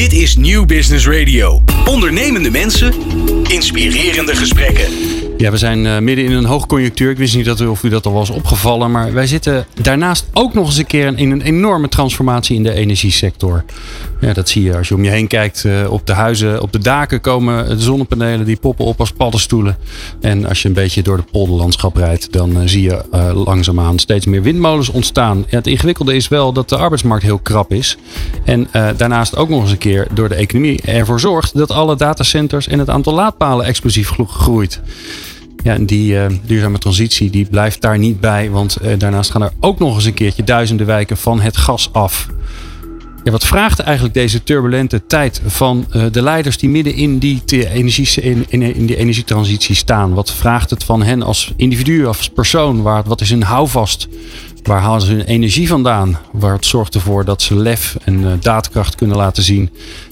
[0.00, 1.62] Dit is Nieuw Business Radio.
[1.86, 2.94] Ondernemende mensen,
[3.42, 4.84] inspirerende gesprekken.
[5.36, 7.10] Ja, we zijn uh, midden in een hoogconjunctuur.
[7.10, 8.90] Ik wist niet dat u, of u dat al was opgevallen.
[8.90, 12.72] Maar wij zitten daarnaast ook nog eens een keer in een enorme transformatie in de
[12.72, 13.64] energiesector.
[14.20, 15.64] Ja, dat zie je als je om je heen kijkt.
[15.64, 19.76] Uh, op de huizen, op de daken komen de zonnepanelen die poppen op als paddenstoelen.
[20.20, 23.04] En als je een beetje door de polderlandschap rijdt, dan uh, zie je
[23.34, 25.44] langzaamaan steeds meer windmolens ontstaan.
[25.48, 27.96] Ja, het ingewikkelde is wel dat de arbeidsmarkt heel krap is.
[28.44, 32.68] En daarnaast ook nog eens een keer door de economie ervoor zorgt dat alle datacenters
[32.68, 34.80] en het aantal laadpalen explosief groeit.
[35.62, 38.50] Ja, en die uh, duurzame transitie die blijft daar niet bij.
[38.50, 41.88] Want uh, daarnaast gaan er ook nog eens een keertje duizenden wijken van het gas
[41.92, 42.28] af.
[43.24, 47.42] Ja, wat vraagt eigenlijk deze turbulente tijd van uh, de leiders die midden in die,
[47.68, 50.14] energie, in, in, in, die energietransitie staan?
[50.14, 52.82] Wat vraagt het van hen als individu, als persoon?
[52.82, 54.08] Waar, wat is hun houvast?
[54.62, 56.18] Waar halen ze hun energie vandaan?
[56.32, 59.70] Waar het zorgt ervoor dat ze lef en daadkracht kunnen laten zien.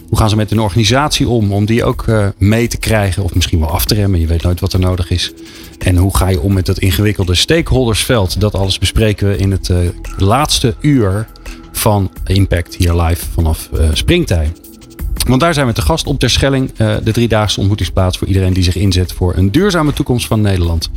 [0.09, 1.53] Hoe gaan ze met een organisatie om?
[1.53, 4.21] Om die ook uh, mee te krijgen of misschien wel af te remmen.
[4.21, 5.33] Je weet nooit wat er nodig is.
[5.79, 8.41] En hoe ga je om met dat ingewikkelde stakeholdersveld?
[8.41, 9.71] Dat alles bespreken we in het
[10.17, 11.27] laatste uur
[11.79, 14.53] van Impact hier live vanaf uh, Springtij.
[15.27, 18.63] Want daar zijn we te gast op Terschelling, uh, de driedaagse ontmoetingsplaats voor iedereen die
[18.63, 20.91] zich inzet voor een duurzame toekomst van Nederland.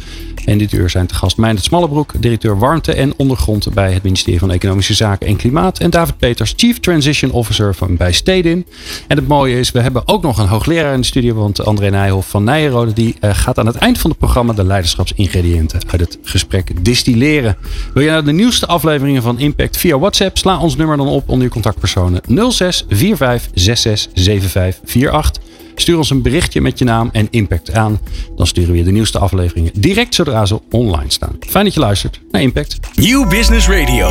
[0.46, 4.40] En dit uur zijn te gast Meindert Smallebroek, directeur warmte en ondergrond bij het ministerie
[4.40, 5.80] van Economische Zaken en Klimaat.
[5.80, 8.66] En David Peters, Chief Transition Officer van, bij Stedin.
[9.08, 11.90] En het mooie is, we hebben ook nog een hoogleraar in de studio, want André
[11.90, 16.02] Nijhoff van Nijenrode die uh, gaat aan het eind van het programma de leiderschapsingrediënten uit
[16.02, 17.58] het gesprek distilleren.
[17.94, 20.38] Wil je nou de nieuwste afleveringen van Impact via WhatsApp?
[20.38, 25.50] Sla ons nummer dan op onder je contactpersonen 06 45 66 7548.
[25.76, 28.00] Stuur ons een berichtje met je naam en impact aan.
[28.36, 31.36] Dan sturen we je de nieuwste afleveringen direct zodra ze online staan.
[31.40, 32.80] Fijn dat je luistert naar Impact.
[32.96, 34.10] Nieuw Business Radio.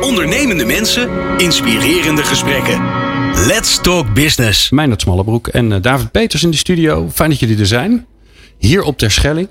[0.00, 2.80] Ondernemende mensen, inspirerende gesprekken.
[3.46, 4.70] Let's talk business.
[4.70, 7.08] Meijnerd Smallebroek en eh, David Peters in de studio.
[7.12, 8.06] Fijn dat jullie er zijn.
[8.58, 9.48] Hier op Terschelling.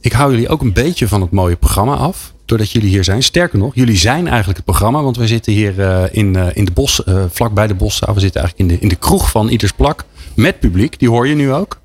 [0.00, 3.22] Ik hou jullie ook een beetje van het mooie programma af doordat jullie hier zijn.
[3.22, 5.02] Sterker nog, jullie zijn eigenlijk het programma.
[5.02, 8.14] Want we zitten hier uh, in, uh, in de bos, uh, vlakbij de boszaal.
[8.14, 10.04] We zitten eigenlijk in de, in de kroeg van Ieders Plak.
[10.34, 11.80] Met publiek, die hoor je nu ook.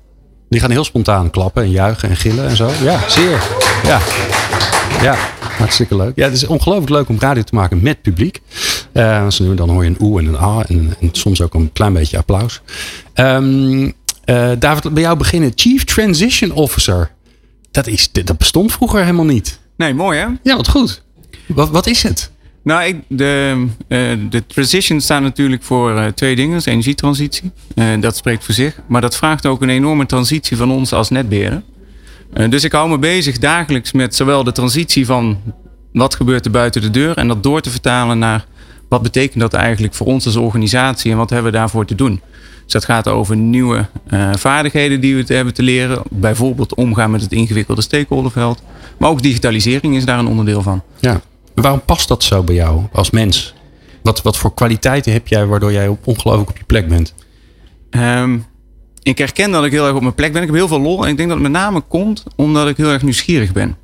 [0.48, 2.70] Die gaan heel spontaan klappen en juichen en gillen en zo.
[2.82, 3.42] Ja, zeer.
[3.84, 4.00] Ja,
[5.02, 5.16] ja
[5.58, 6.12] hartstikke leuk.
[6.16, 8.40] Ja, het is ongelooflijk leuk om radio te maken met publiek.
[8.92, 11.92] Uh, dan hoor je een oe en een a en, en soms ook een klein
[11.92, 12.60] beetje applaus.
[13.14, 13.92] Um,
[14.58, 15.52] David, bij jou beginnen.
[15.54, 17.10] Chief Transition Officer.
[17.70, 19.60] Dat, is, dat bestond vroeger helemaal niet.
[19.76, 20.26] Nee, mooi hè?
[20.42, 21.02] Ja, wat goed.
[21.46, 22.30] Wat, wat is het?
[22.62, 26.60] Nou, ik, de, uh, de transition staat natuurlijk voor uh, twee dingen.
[26.64, 27.50] Energietransitie.
[27.74, 28.80] Uh, dat spreekt voor zich.
[28.86, 31.64] Maar dat vraagt ook een enorme transitie van ons als netberen.
[32.48, 35.40] dus ik hou me bezig dagelijks met zowel de transitie van
[35.92, 37.16] wat gebeurt er buiten de deur.
[37.16, 38.46] En dat door te vertalen naar
[38.88, 41.10] wat betekent dat eigenlijk voor ons als organisatie.
[41.10, 42.20] En wat hebben we daarvoor te doen.
[42.72, 43.86] Dus dat gaat over nieuwe
[44.32, 46.02] vaardigheden die we hebben te leren.
[46.10, 48.62] Bijvoorbeeld omgaan met het ingewikkelde stakeholderveld.
[48.98, 50.82] Maar ook digitalisering is daar een onderdeel van.
[51.00, 51.20] Ja.
[51.54, 53.54] Waarom past dat zo bij jou als mens?
[54.02, 57.14] Wat, wat voor kwaliteiten heb jij waardoor jij ongelooflijk op je plek bent?
[57.90, 58.44] Um,
[59.02, 60.42] ik herken dat ik heel erg op mijn plek ben.
[60.42, 61.04] Ik heb heel veel lol.
[61.04, 63.76] En ik denk dat het met name komt omdat ik heel erg nieuwsgierig ben.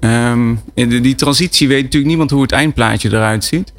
[0.00, 3.72] Um, die, die transitie weet natuurlijk niemand hoe het eindplaatje eruit ziet.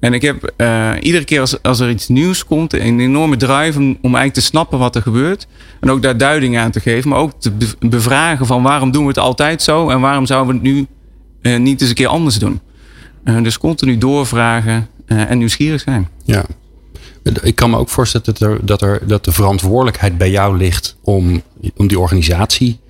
[0.00, 3.88] En ik heb uh, iedere keer als, er iets nieuws komt, een enorme drive om,
[3.88, 5.46] om eigenlijk te snappen wat er gebeurt.
[5.80, 9.08] En ook daar duiding aan te geven, maar ook te bevragen van waarom doen we
[9.08, 10.86] het altijd zo en waarom zouden we het nu
[11.42, 12.60] uh, niet eens een keer anders doen.
[13.24, 16.08] Uh, dus continu doorvragen en nieuwsgierig zijn.
[16.24, 16.44] Ja.
[17.42, 20.96] Ik kan me ook voorstellen dat, er, dat, er, dat de verantwoordelijkheid bij jou ligt
[21.02, 21.42] om,
[21.76, 22.80] om die organisatie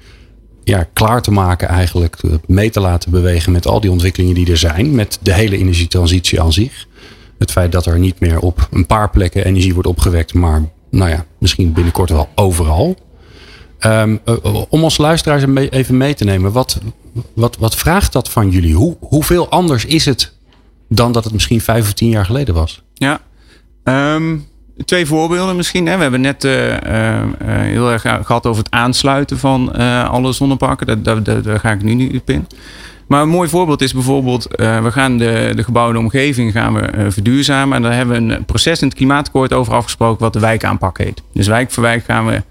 [0.64, 4.56] ja, klaar te maken, eigenlijk mee te laten bewegen met al die ontwikkelingen die er
[4.56, 6.86] zijn, met de hele energietransitie aan zich.
[7.38, 11.10] Het feit dat er niet meer op een paar plekken energie wordt opgewekt, maar nou
[11.10, 12.96] ja, misschien binnenkort wel overal.
[13.86, 14.20] Um,
[14.68, 16.78] om onze luisteraars even mee te nemen, wat,
[17.34, 18.74] wat, wat vraagt dat van jullie?
[18.74, 20.32] Hoe, hoeveel anders is het
[20.88, 22.82] dan dat het misschien vijf of tien jaar geleden was?
[22.94, 23.20] Ja,
[23.84, 24.46] um,
[24.84, 25.86] twee voorbeelden misschien.
[25.86, 25.96] Hè.
[25.96, 26.52] We hebben net uh,
[27.44, 29.74] heel erg gehad over het aansluiten van
[30.08, 31.02] alle zonneparken.
[31.02, 32.46] Daar, daar, daar, ga ik nu niet op in.
[33.08, 36.92] Maar een mooi voorbeeld is bijvoorbeeld, uh, we gaan de, de gebouwde omgeving gaan we,
[36.96, 37.76] uh, verduurzamen.
[37.76, 41.22] En daar hebben we een proces in het klimaatakkoord over afgesproken wat de wijkaanpak heet.
[41.32, 42.42] Dus wijk voor wijk gaan we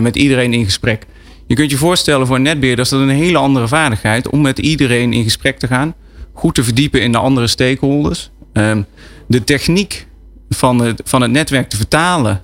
[0.00, 1.06] met iedereen in gesprek.
[1.46, 4.58] Je kunt je voorstellen voor een netbeheerder is dat een hele andere vaardigheid om met
[4.58, 5.94] iedereen in gesprek te gaan.
[6.32, 8.30] Goed te verdiepen in de andere stakeholders.
[8.52, 8.82] Ehm,
[9.26, 10.06] de techniek
[10.48, 12.42] van van het netwerk te vertalen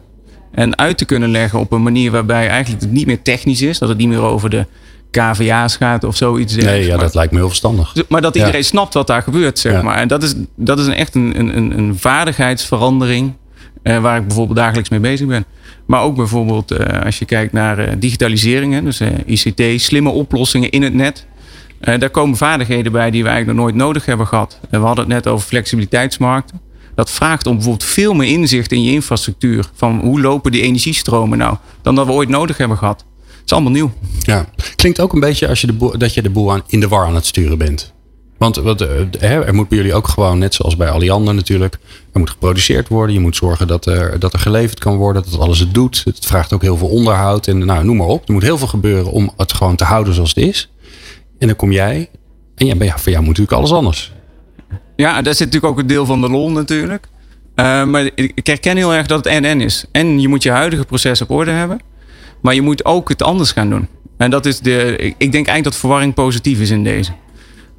[0.52, 3.78] en uit te kunnen leggen op een manier waarbij eigenlijk het niet meer technisch is.
[3.78, 4.66] Dat het niet meer over de
[5.10, 6.54] KVA's gaat of zoiets.
[6.54, 7.94] Nee, ja, dat lijkt me heel verstandig.
[8.08, 9.96] Maar dat iedereen snapt wat daar gebeurt, zeg maar.
[9.96, 13.32] En dat is, dat is een echt een, een, een vaardigheidsverandering
[13.82, 15.44] waar ik bijvoorbeeld dagelijks mee bezig ben.
[15.86, 20.94] Maar ook bijvoorbeeld als je kijkt naar digitalisering, hè, dus ICT, slimme oplossingen in het
[20.94, 21.26] net.
[21.80, 24.58] daar komen vaardigheden bij die we eigenlijk nog nooit nodig hebben gehad.
[24.70, 26.60] we hadden het net over flexibiliteitsmarkten.
[26.98, 29.70] Dat vraagt om bijvoorbeeld veel meer inzicht in je infrastructuur.
[29.74, 31.56] Van hoe lopen die energiestromen nou?
[31.82, 33.04] Dan dat we ooit nodig hebben gehad.
[33.26, 33.92] Het is allemaal nieuw.
[34.18, 34.46] Ja,
[34.78, 37.06] klinkt ook een beetje als je de dat je de boel aan, in de war
[37.06, 37.92] aan het sturen bent.
[38.38, 41.78] Want wat, eh, er moet bij jullie ook gewoon, net zoals bij Alliander natuurlijk,
[42.12, 43.14] er moet geproduceerd worden.
[43.14, 46.02] Je moet zorgen dat er, dat er geleverd kan worden, dat alles het doet.
[46.04, 48.26] Het vraagt ook heel veel onderhoud en nou, noem maar op.
[48.26, 50.70] Er moet heel veel gebeuren om het gewoon te houden zoals het is.
[51.38, 52.08] En dan kom jij
[52.54, 54.12] en ja, voor jou moet natuurlijk alles anders.
[54.96, 57.08] Ja, daar zit natuurlijk ook een deel van de lol natuurlijk.
[57.56, 59.84] Uh, maar ik herken heel erg dat het NN is.
[59.92, 61.80] En je moet je huidige proces op orde hebben.
[62.40, 63.88] Maar je moet ook het anders gaan doen.
[64.18, 64.96] En dat is de.
[64.98, 67.12] Ik denk eigenlijk dat verwarring positief is in deze.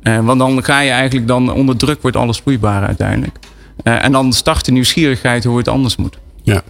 [0.03, 3.37] Uh, want dan ga je eigenlijk dan onder druk wordt alles vloeibaar uiteindelijk.
[3.83, 6.17] Uh, en dan start de nieuwsgierigheid hoe het anders moet.
[6.43, 6.61] Ja.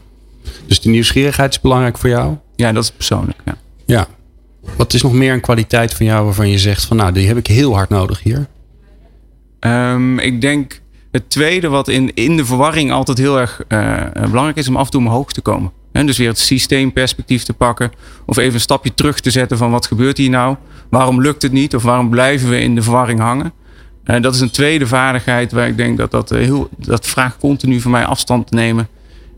[0.67, 2.35] Dus die nieuwsgierigheid is belangrijk voor jou?
[2.55, 3.37] Ja, dat is persoonlijk.
[3.45, 3.57] Ja.
[3.85, 4.07] ja.
[4.77, 7.37] Wat is nog meer een kwaliteit van jou waarvan je zegt van nou, die heb
[7.37, 8.47] ik heel hard nodig hier?
[9.59, 10.81] Um, ik denk
[11.11, 14.85] het tweede wat in, in de verwarring altijd heel erg uh, belangrijk is om af
[14.85, 15.71] en toe omhoog te komen.
[15.91, 17.91] He, dus weer het systeemperspectief te pakken.
[18.25, 20.55] Of even een stapje terug te zetten van wat gebeurt hier nou?
[20.89, 21.75] Waarom lukt het niet?
[21.75, 23.53] Of waarom blijven we in de verwarring hangen?
[24.05, 26.69] Uh, dat is een tweede vaardigheid waar ik denk dat dat heel...
[26.77, 28.87] Dat vraagt continu van mij afstand te nemen.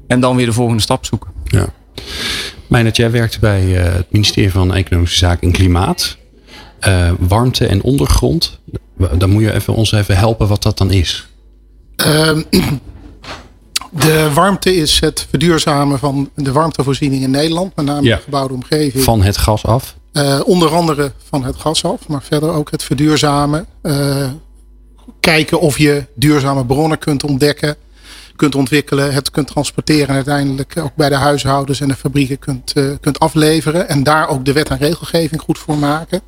[0.07, 1.29] En dan weer de volgende stap zoeken.
[1.43, 1.67] Ja.
[2.67, 6.17] Meijnert, jij werkt bij het ministerie van Economische Zaken en Klimaat.
[7.19, 8.59] warmte en ondergrond.
[9.17, 11.27] Dan moet je even, ons even helpen wat dat dan is.
[11.95, 12.41] Ehm,
[13.91, 17.75] de warmte is het verduurzamen van de warmtevoorziening in Nederland.
[17.75, 19.03] Met name de gebouwde omgeving.
[19.03, 19.95] Van het gas af?
[20.13, 22.07] Uh, onder andere van het gas af.
[22.07, 23.65] Maar verder ook het verduurzamen.
[23.83, 24.29] Uh,
[25.19, 27.75] kijken of je duurzame bronnen kunt ontdekken.
[28.35, 29.13] Kunt ontwikkelen.
[29.13, 30.07] Het kunt transporteren.
[30.07, 33.89] En uiteindelijk ook bij de huishoudens en de fabrieken kunt, uh, kunt afleveren.
[33.89, 36.21] En daar ook de wet en regelgeving goed voor maken.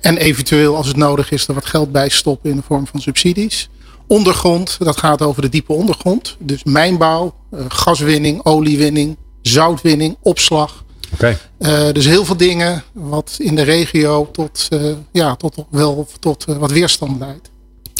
[0.00, 3.00] En eventueel als het nodig is er wat geld bij stoppen in de vorm van
[3.00, 3.68] subsidies.
[4.10, 6.36] Ondergrond, dat gaat over de diepe ondergrond.
[6.38, 10.84] Dus mijnbouw, eh, gaswinning, oliewinning, zoutwinning, opslag.
[11.12, 11.38] Okay.
[11.58, 16.44] Uh, dus heel veel dingen wat in de regio tot, uh, ja, tot, wel, tot
[16.48, 17.50] uh, wat weerstand leidt.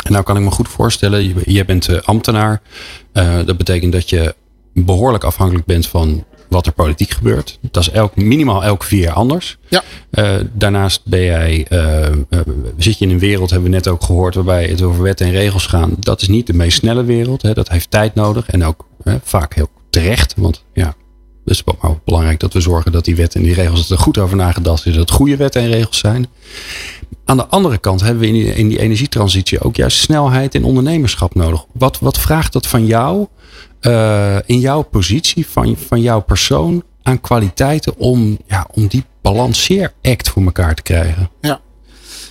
[0.05, 2.63] En nou kan ik me goed voorstellen, je, je bent ambtenaar.
[3.45, 4.35] dat betekent dat je
[4.75, 7.59] behoorlijk afhankelijk bent van wat er politiek gebeurt.
[7.71, 9.59] Dat is elk, minimaal elke vier jaar anders.
[9.69, 9.83] Ja.
[10.11, 12.41] Uh, daarnaast ben jij, uh, uh,
[12.77, 15.33] zit je in een wereld, hebben we net ook gehoord, waarbij het over wetten en
[15.33, 15.95] regels gaan.
[15.99, 17.43] Dat is niet de meest snelle wereld.
[17.43, 17.53] Hè.
[17.53, 18.87] Dat heeft tijd nodig en ook
[19.23, 20.35] vaak heel terecht.
[20.37, 20.95] Want ja,
[21.45, 24.05] het is ook belangrijk dat we zorgen dat die wetten en die regels dat er
[24.05, 24.93] goed over nagedacht is.
[24.93, 26.27] Dat het goede wetten en regels zijn.
[27.25, 30.65] Aan de andere kant hebben we in die, in die energietransitie ook juist snelheid en
[30.65, 31.65] ondernemerschap nodig.
[31.73, 33.27] Wat, wat vraagt dat van jou?
[33.83, 40.29] Uh, in jouw positie, van, van jouw persoon, aan kwaliteiten om, ja, om die balanceeract
[40.29, 41.31] voor elkaar te krijgen?
[41.41, 41.61] Ja.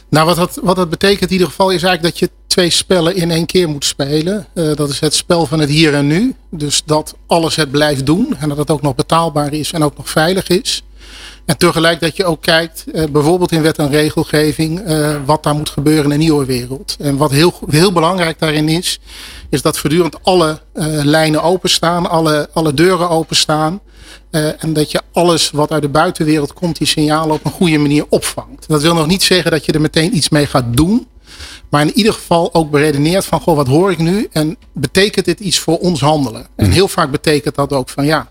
[0.10, 3.16] Nou, wat dat, wat dat betekent in ieder geval is eigenlijk dat je twee spellen
[3.16, 4.48] in één keer moet spelen.
[4.54, 6.36] Uh, dat is het spel van het hier en nu.
[6.52, 9.98] Dus dat alles het blijft doen en dat het ook nog betaalbaar is en ook
[9.98, 10.84] nog veilig is.
[11.50, 15.56] En tegelijk dat je ook kijkt, uh, bijvoorbeeld in wet en regelgeving, uh, wat daar
[15.56, 16.96] moet gebeuren in een nieuwe wereld.
[17.00, 19.00] En wat heel, heel belangrijk daarin is,
[19.50, 23.82] is dat voortdurend alle uh, lijnen openstaan, alle, alle deuren openstaan.
[24.32, 28.06] en dat je alles wat uit de buitenwereld komt, die signalen op een goede manier
[28.10, 28.68] opvangt.
[28.68, 31.08] Dat wil nog niet zeggen dat je er meteen iets mee gaat doen.
[31.70, 34.28] Maar in ieder geval ook beredeneert van, goh, wat hoor ik nu?
[34.32, 36.48] En betekent dit iets voor ons handelen?
[36.56, 36.72] En mm.
[36.72, 38.30] heel vaak betekent dat ook van, ja,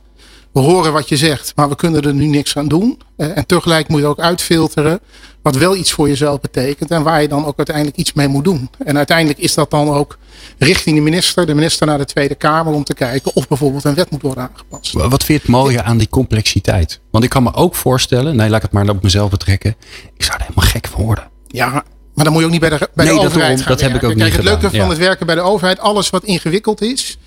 [0.52, 3.00] we horen wat je zegt, maar we kunnen er nu niks aan doen.
[3.16, 5.00] Uh, en tegelijk moet je ook uitfilteren
[5.42, 8.44] wat wel iets voor jezelf betekent en waar je dan ook uiteindelijk iets mee moet
[8.44, 8.70] doen.
[8.84, 10.18] En uiteindelijk is dat dan ook
[10.58, 13.94] richting de minister, de minister naar de Tweede Kamer om te kijken of bijvoorbeeld een
[13.94, 14.92] wet moet worden aangepast.
[14.92, 17.00] Wat vind je het mooie aan die complexiteit?
[17.10, 19.76] Want ik kan me ook voorstellen, nee laat ik het maar op mezelf betrekken,
[20.16, 21.28] ik zou er helemaal gek van worden.
[21.46, 23.80] Ja, maar dan moet je ook niet bij de, bij nee, de overheid dat, dat
[23.80, 24.60] heb ik ook Kijk, niet het gedaan.
[24.60, 27.18] leuke van het werken bij de overheid, alles wat ingewikkeld is,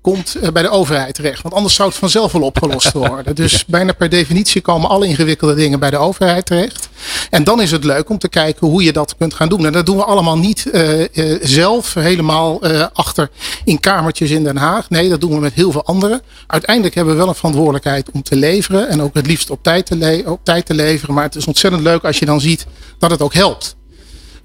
[0.00, 1.42] komt eh, bij de overheid terecht.
[1.42, 3.34] Want anders zou het vanzelf wel opgelost worden.
[3.34, 3.58] Dus ja.
[3.66, 6.88] bijna per definitie komen alle ingewikkelde dingen bij de overheid terecht.
[7.30, 9.66] En dan is het leuk om te kijken hoe je dat kunt gaan doen.
[9.66, 11.06] En dat doen we allemaal niet uh, uh,
[11.42, 13.30] zelf helemaal uh, achter
[13.64, 14.90] in kamertjes in Den Haag.
[14.90, 16.22] Nee, dat doen we met heel veel anderen.
[16.46, 18.88] Uiteindelijk hebben we wel een verantwoordelijkheid om te leveren.
[18.88, 21.14] En ook het liefst op tijd te, op tijd te leveren.
[21.14, 22.66] Maar het is ontzettend leuk als je dan ziet
[22.98, 23.76] dat het ook helpt.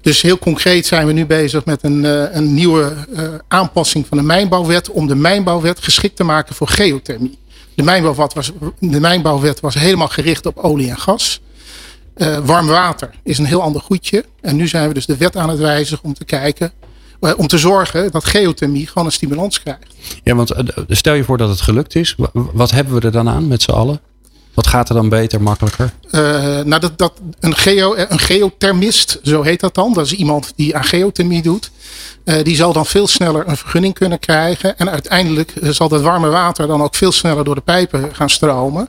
[0.04, 4.18] Dus heel concreet zijn we nu bezig met een, uh, een nieuwe uh, aanpassing van
[4.18, 4.90] de mijnbouwwet.
[4.90, 7.38] Om de mijnbouwwet geschikt te maken voor geothermie.
[7.74, 11.40] De mijnbouwwet was, de mijnbouwwet was helemaal gericht op olie en gas.
[12.16, 14.24] Uh, warm water is een heel ander goedje.
[14.40, 16.72] En nu zijn we dus de wet aan het wijzigen om te kijken.
[17.36, 19.94] om te zorgen dat geothermie gewoon een stimulans krijgt.
[20.22, 20.54] Ja, want
[20.88, 22.16] stel je voor dat het gelukt is.
[22.32, 24.00] Wat hebben we er dan aan met z'n allen?
[24.54, 25.92] Wat gaat er dan beter, makkelijker?
[26.10, 26.20] Uh,
[26.64, 29.92] nou, dat, dat, een, geo, een geothermist, zo heet dat dan.
[29.92, 31.70] Dat is iemand die aan geothermie doet.
[32.24, 34.78] Uh, die zal dan veel sneller een vergunning kunnen krijgen.
[34.78, 38.30] En uiteindelijk eh, zal dat warme water dan ook veel sneller door de pijpen gaan
[38.30, 38.88] stromen.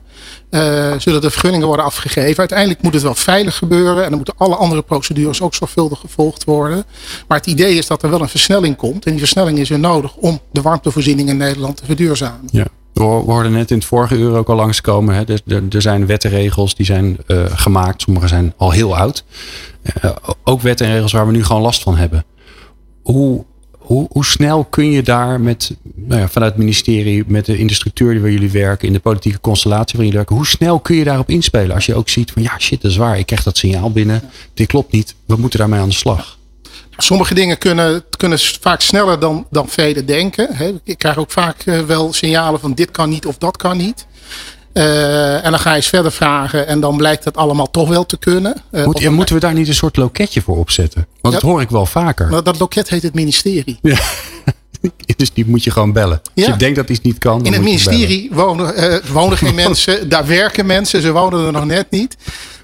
[0.50, 2.38] Uh, zullen de vergunningen worden afgegeven.
[2.38, 4.02] Uiteindelijk moet het wel veilig gebeuren.
[4.02, 6.84] En dan moeten alle andere procedures ook zorgvuldig gevolgd worden.
[7.28, 9.04] Maar het idee is dat er wel een versnelling komt.
[9.04, 12.48] En die versnelling is er nodig om de warmtevoorziening in Nederland te verduurzamen.
[12.50, 12.66] Ja.
[12.96, 15.14] We hoorden net in het vorige uur ook al langskomen.
[15.14, 15.24] Hè.
[15.24, 18.02] Er, er, er zijn wetten en regels die zijn uh, gemaakt.
[18.02, 19.24] Sommige zijn al heel oud.
[20.04, 20.10] Uh,
[20.44, 22.24] ook wetten en regels waar we nu gewoon last van hebben.
[23.02, 23.44] Hoe,
[23.78, 27.66] hoe, hoe snel kun je daar met, nou ja, vanuit het ministerie, met de, in
[27.66, 30.96] de structuur waar jullie werken, in de politieke constellatie waar jullie werken, hoe snel kun
[30.96, 31.74] je daarop inspelen?
[31.74, 33.18] Als je ook ziet van ja, shit, dat is waar.
[33.18, 34.20] Ik krijg dat signaal binnen.
[34.54, 35.14] Dit klopt niet.
[35.26, 36.35] We moeten daarmee aan de slag.
[36.98, 40.80] Sommige dingen kunnen, kunnen vaak sneller dan, dan velen denken.
[40.84, 44.06] Ik krijg ook vaak eh, wel signalen van dit kan niet of dat kan niet.
[44.72, 48.06] Uh, en dan ga je eens verder vragen en dan blijkt het allemaal toch wel
[48.06, 48.62] te kunnen.
[48.70, 51.06] Uh, Moet, ja, moeten we daar niet een soort loketje voor opzetten?
[51.20, 52.28] Want ja, dat hoor ik wel vaker.
[52.28, 53.78] Maar dat loket heet het ministerie.
[53.82, 53.98] Ja.
[55.16, 56.20] dus die moet je gewoon bellen.
[56.34, 56.44] Ja.
[56.44, 57.44] Als je denkt dat iets niet kan.
[57.44, 60.08] In het ministerie wonen, uh, wonen geen mensen.
[60.08, 61.02] Daar werken mensen.
[61.02, 62.16] Ze wonen er nog net niet.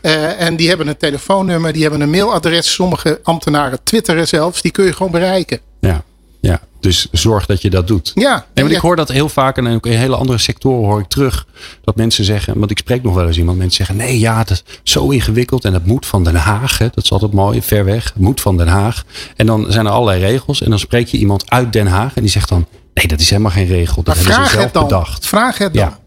[0.02, 1.72] Uh, en die hebben een telefoonnummer.
[1.72, 2.72] Die hebben een mailadres.
[2.72, 4.62] Sommige ambtenaren twitteren zelfs.
[4.62, 5.60] Die kun je gewoon bereiken.
[5.80, 6.04] Ja.
[6.40, 8.12] Ja, dus zorg dat je dat doet.
[8.14, 8.46] Ja.
[8.54, 11.46] En ik hoor dat heel vaak en ook in hele andere sectoren hoor ik terug
[11.84, 14.50] dat mensen zeggen, want ik spreek nog wel eens iemand, mensen zeggen nee ja, dat
[14.50, 16.78] is zo ingewikkeld en dat moet van Den Haag.
[16.78, 19.04] Hè, dat is altijd mooi, ver weg, het moet van Den Haag.
[19.36, 22.22] En dan zijn er allerlei regels en dan spreek je iemand uit Den Haag en
[22.22, 24.02] die zegt dan nee, dat is helemaal geen regel.
[24.02, 24.82] Dat maar hebben ze zelf dan.
[24.82, 25.26] bedacht.
[25.26, 25.82] Vraag het dan.
[25.82, 25.98] Ja.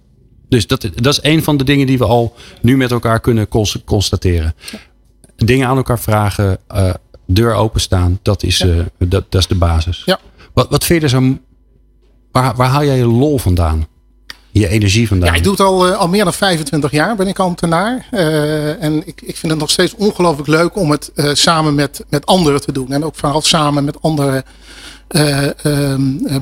[0.49, 3.47] Dus dat, dat is een van de dingen die we al nu met elkaar kunnen
[3.85, 4.55] constateren.
[5.35, 6.93] Dingen aan elkaar vragen, uh,
[7.27, 10.01] deur openstaan, dat is, uh, dat, dat is de basis.
[10.05, 10.19] Ja.
[10.55, 11.37] Wat, wat vind je er zo.
[12.31, 13.87] Waar, waar haal jij je lol vandaan?
[14.51, 15.29] Je energie vandaan?
[15.29, 18.07] Ja, ik doe het al, uh, al meer dan 25 jaar, ben ik ambtenaar.
[18.11, 22.05] Uh, en ik, ik vind het nog steeds ongelooflijk leuk om het uh, samen met,
[22.09, 22.91] met anderen te doen.
[22.91, 24.43] En ook vooral samen met andere
[25.09, 25.95] uh, uh,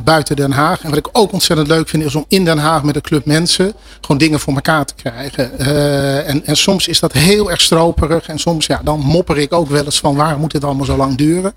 [0.03, 0.82] buiten Den Haag.
[0.82, 3.25] En wat ik ook ontzettend leuk vind is om in Den Haag met een club
[3.25, 5.51] mensen gewoon dingen voor elkaar te krijgen.
[5.60, 8.27] Uh, en, en soms is dat heel erg stroperig.
[8.27, 10.98] En soms ja, dan mopper ik ook wel eens van waar moet het allemaal zo
[10.98, 11.53] lang duren.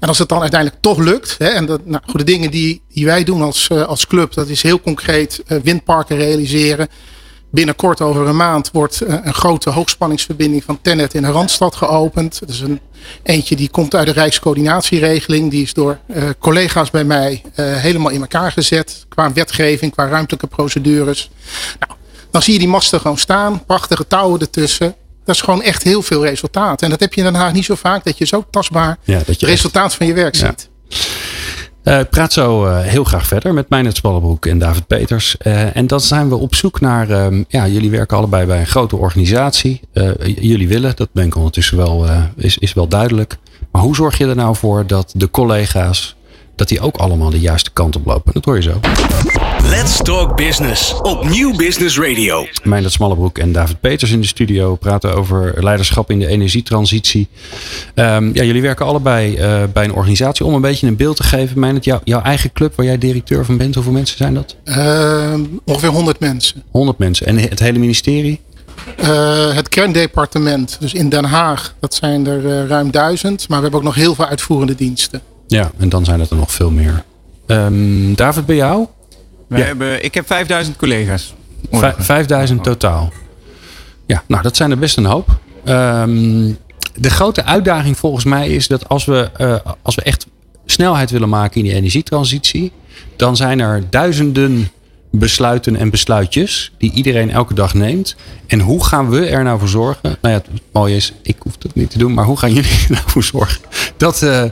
[0.00, 1.34] En als het dan uiteindelijk toch lukt.
[1.38, 4.34] Hè, en dat, nou, de dingen die, die wij doen als, als club.
[4.34, 6.88] Dat is heel concreet windparken realiseren.
[7.56, 12.40] Binnenkort over een maand wordt een grote hoogspanningsverbinding van Tennet in de Randstad geopend.
[12.40, 12.80] Dat is een
[13.22, 15.50] eentje die komt uit de Rijkscoördinatieregeling.
[15.50, 19.06] Die is door uh, collega's bij mij uh, helemaal in elkaar gezet.
[19.08, 21.30] Qua wetgeving, qua ruimtelijke procedures.
[21.78, 21.92] Nou,
[22.30, 23.64] dan zie je die masten gewoon staan.
[23.64, 24.94] Prachtige touwen ertussen.
[25.24, 26.82] Dat is gewoon echt heel veel resultaat.
[26.82, 28.04] En dat heb je in Den Haag niet zo vaak.
[28.04, 29.94] Dat je zo tastbaar ja, dat je resultaat echt...
[29.94, 30.54] van je werk ja.
[31.88, 35.36] Uh, ik praat zo uh, heel graag verder met Meijnert Spallenbroek en David Peters.
[35.46, 38.66] Uh, en dan zijn we op zoek naar, ehm, ja, jullie werken allebei bij een
[38.66, 39.80] grote organisatie.
[40.20, 43.38] jullie willen, dat ben ik ondertussen wel, is, is wel duidelijk.
[43.70, 46.15] Maar hoe zorg je er nou voor dat de collega's,
[46.56, 48.32] dat die ook allemaal de juiste kant op lopen?
[48.32, 48.80] Dat hoor je zo.
[49.62, 52.46] Let's Talk Business op Nieuw Business Radio.
[52.62, 57.28] Meijnert Smallebroek en David Peters in de studio praten over leiderschap in de energietransitie.
[57.94, 60.44] Um, ja, jullie werken allebei uh, bij een organisatie.
[60.44, 63.44] Om een beetje een beeld te geven, Meijnert, jou, jouw eigen club waar jij directeur
[63.44, 64.56] van bent, hoeveel mensen zijn dat?
[64.64, 65.34] Uh,
[65.64, 66.62] ongeveer 100 mensen.
[66.70, 67.26] 100 mensen.
[67.26, 68.40] En het hele ministerie?
[69.00, 73.48] Uh, het kerndepartement, dus in Den Haag, dat zijn er uh, ruim duizend.
[73.48, 75.22] Maar we hebben ook nog heel veel uitvoerende diensten.
[75.46, 77.04] Ja, en dan zijn het er nog veel meer.
[77.46, 78.86] Um, David, bij jou?
[79.48, 79.66] Wij ja.
[79.66, 81.34] hebben, ik heb 5000 collega's.
[81.70, 83.12] V 5000 totaal.
[84.06, 85.38] Ja, nou dat zijn er best een hoop.
[85.64, 86.58] Um,
[86.94, 90.26] de grote uitdaging volgens mij is dat als we, uh, als we echt
[90.66, 92.72] snelheid willen maken in die energietransitie,
[93.16, 94.70] dan zijn er duizenden
[95.18, 98.16] besluiten en besluitjes die iedereen elke dag neemt.
[98.46, 100.00] En hoe gaan we er nou voor zorgen?
[100.02, 102.70] Nou ja, het mooie is, ik hoef het niet te doen, maar hoe gaan jullie
[102.70, 103.60] er nou voor zorgen
[103.96, 104.42] dat, uh,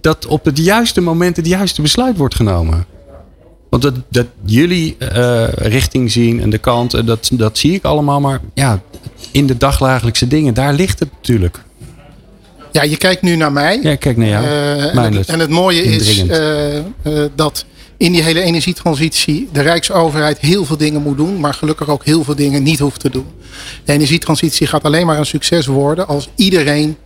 [0.00, 2.86] dat op het juiste moment het juiste besluit wordt genomen?
[3.68, 8.20] Want dat, dat jullie uh, richting zien en de kant, dat, dat zie ik allemaal.
[8.20, 8.80] Maar ja,
[9.30, 11.60] in de dagdagelijkse dingen, daar ligt het natuurlijk.
[12.72, 13.80] Ja, je kijkt nu naar mij.
[13.82, 14.44] Ja, kijk naar jou.
[14.44, 17.64] Uh, en, het, en, het, mooie is uh, dat
[18.02, 22.24] in die hele energietransitie de Rijksoverheid heel veel dingen moet doen, maar gelukkig ook heel
[22.24, 23.26] veel dingen niet hoeft te doen.
[23.84, 26.96] De energietransitie gaat alleen maar een succes worden als iedereen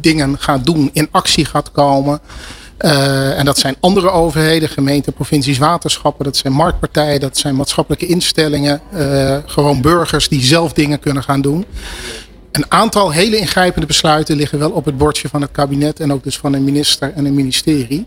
[0.00, 2.20] dingen gaat doen, in actie gaat komen.
[2.78, 6.24] Uh, en dat zijn andere overheden, gemeenten, provincies, waterschappen.
[6.24, 8.80] Dat zijn marktpartijen, dat zijn maatschappelijke instellingen.
[8.94, 11.64] Uh, gewoon burgers die zelf dingen kunnen gaan doen.
[12.52, 16.24] Een aantal hele ingrijpende besluiten liggen wel op het bordje van het kabinet en ook
[16.24, 18.06] dus van een minister en een ministerie.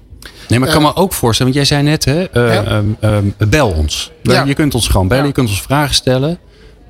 [0.50, 2.64] Nee, maar ik kan me ook voorstellen, want jij zei net, hè, Ja.
[2.64, 4.12] ehm, ehm, bel ons.
[4.22, 4.44] Ja.
[4.44, 5.30] Je kunt ons gewoon bellen, Ja.
[5.30, 6.38] je kunt ons vragen stellen.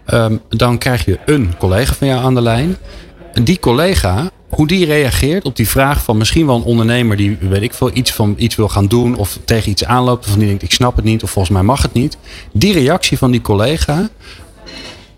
[0.05, 2.77] Ehm, dan krijg je een collega van jou aan de lijn.
[3.33, 7.37] En die collega, hoe die reageert op die vraag van misschien wel een ondernemer die,
[7.39, 10.47] weet ik veel, iets, van, iets wil gaan doen of tegen iets aanloopt van die
[10.47, 12.17] denkt ik snap het niet of volgens mij mag het niet.
[12.51, 14.09] Die reactie van die collega,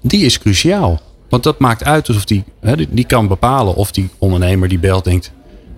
[0.02, 1.02] die is cruciaal.
[1.30, 4.80] Want dat maakt uit alsof die, hè, die, die kan bepalen of die ondernemer die
[4.80, 5.32] belt denkt,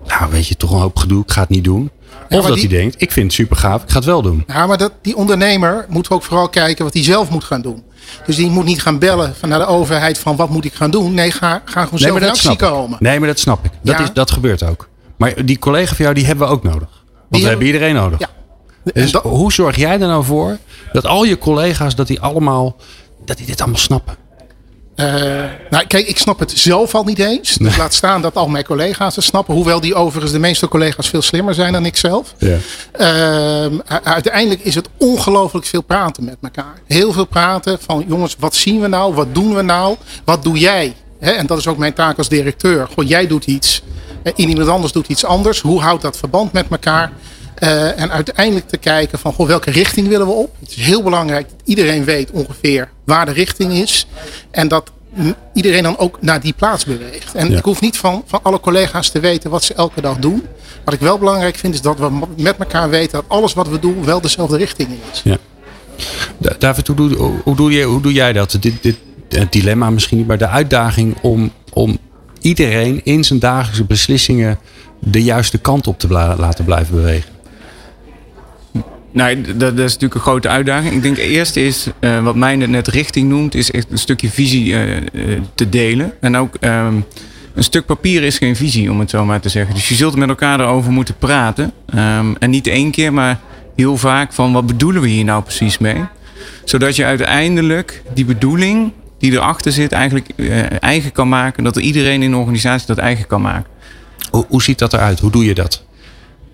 [0.06, 1.90] nou weet je, toch een hoop gedoe, ik ga het niet doen.
[2.38, 4.44] Of dat die- hij denkt, ik vind het super gaaf, ik ga het wel doen.
[4.46, 7.82] Ja, maar dat, die ondernemer moet ook vooral kijken wat hij zelf moet gaan doen.
[8.26, 10.90] Dus die moet niet gaan bellen van naar de overheid van wat moet ik gaan
[10.90, 11.14] doen.
[11.14, 12.58] Nee, ga, ga gewoon zelf in actie ik.
[12.58, 12.98] komen.
[13.00, 13.70] Nee, maar dat snap ik.
[13.82, 14.02] Dat, Ja.
[14.04, 14.88] is, dat gebeurt ook.
[15.16, 16.88] Maar die collega van jou, die hebben we ook nodig.
[17.28, 18.18] Want we hebben- iedereen nodig.
[18.18, 18.28] Ja.
[18.94, 20.58] Dus dat- hoe zorg jij er nou voor
[20.92, 22.76] dat al je collega's, dat die allemaal,
[23.24, 24.16] dat die dit allemaal snappen?
[24.94, 25.06] Eh,
[25.70, 27.56] nou, kijk, ik snap het zelf al niet eens.
[27.56, 29.54] Dus laat staan dat al mijn collega's het snappen.
[29.54, 32.34] Hoewel die overigens de meeste collega's veel slimmer zijn dan ik zelf.
[32.38, 32.56] Ja.
[32.92, 36.74] Ehm, uiteindelijk is het ongelooflijk veel praten met elkaar.
[36.86, 39.14] Heel veel praten van jongens, wat zien we nou?
[39.14, 39.96] Wat doen we nou?
[40.24, 40.94] Wat doe jij?
[41.18, 42.86] En dat is ook mijn taak als directeur.
[42.88, 43.82] Gewoon, jij doet iets.
[44.22, 45.60] En iemand anders doet iets anders.
[45.60, 47.12] Hoe houdt dat verband met elkaar?
[47.60, 50.54] Eh, en uiteindelijk te kijken van goh, welke richting willen we op.
[50.60, 54.06] Het is heel belangrijk dat iedereen weet ongeveer waar de richting is.
[54.50, 54.90] En dat
[55.54, 57.34] iedereen dan ook naar die plaats beweegt.
[57.34, 57.58] En Ja.
[57.58, 60.42] ik hoef niet van, van alle collega's te weten wat ze elke dag doen.
[60.84, 63.78] Wat ik wel belangrijk vind is dat we met elkaar weten dat alles wat we
[63.78, 65.20] doen wel dezelfde richting in is.
[65.24, 65.36] Ja.
[66.38, 67.14] Da- David, hoe doe,
[67.44, 68.56] hoe, doe je, hoe doe jij dat?
[68.60, 68.96] Dit, dit,
[69.28, 71.98] het dilemma misschien niet, maar de uitdaging om, om
[72.40, 74.58] iedereen in zijn dagelijkse beslissingen
[74.98, 77.30] de juiste kant op te laten blijven bewegen.
[79.12, 80.94] Nou, dat, dat is natuurlijk een grote uitdaging.
[80.94, 84.74] Ik denk eerst is, eh, wat mij net richting noemt, is echt een stukje visie
[84.74, 85.02] eh, eh,
[85.54, 86.12] te delen.
[86.20, 86.94] En ook ehm,
[87.54, 89.74] een stuk papier is geen visie, om het zo maar te zeggen.
[89.74, 91.72] Dus je zult met elkaar erover moeten praten.
[91.86, 93.40] Ehm, en niet één keer, maar
[93.76, 96.04] heel vaak van wat bedoelen we hier nou precies mee?
[96.64, 100.28] Zodat je uiteindelijk die bedoeling die erachter zit eigenlijk
[100.80, 101.64] eigen kan maken.
[101.64, 103.70] Dat er iedereen in de organisatie dat eigen kan maken.
[104.30, 105.20] Hoe, hoe ziet dat eruit?
[105.20, 105.84] Hoe doe je dat?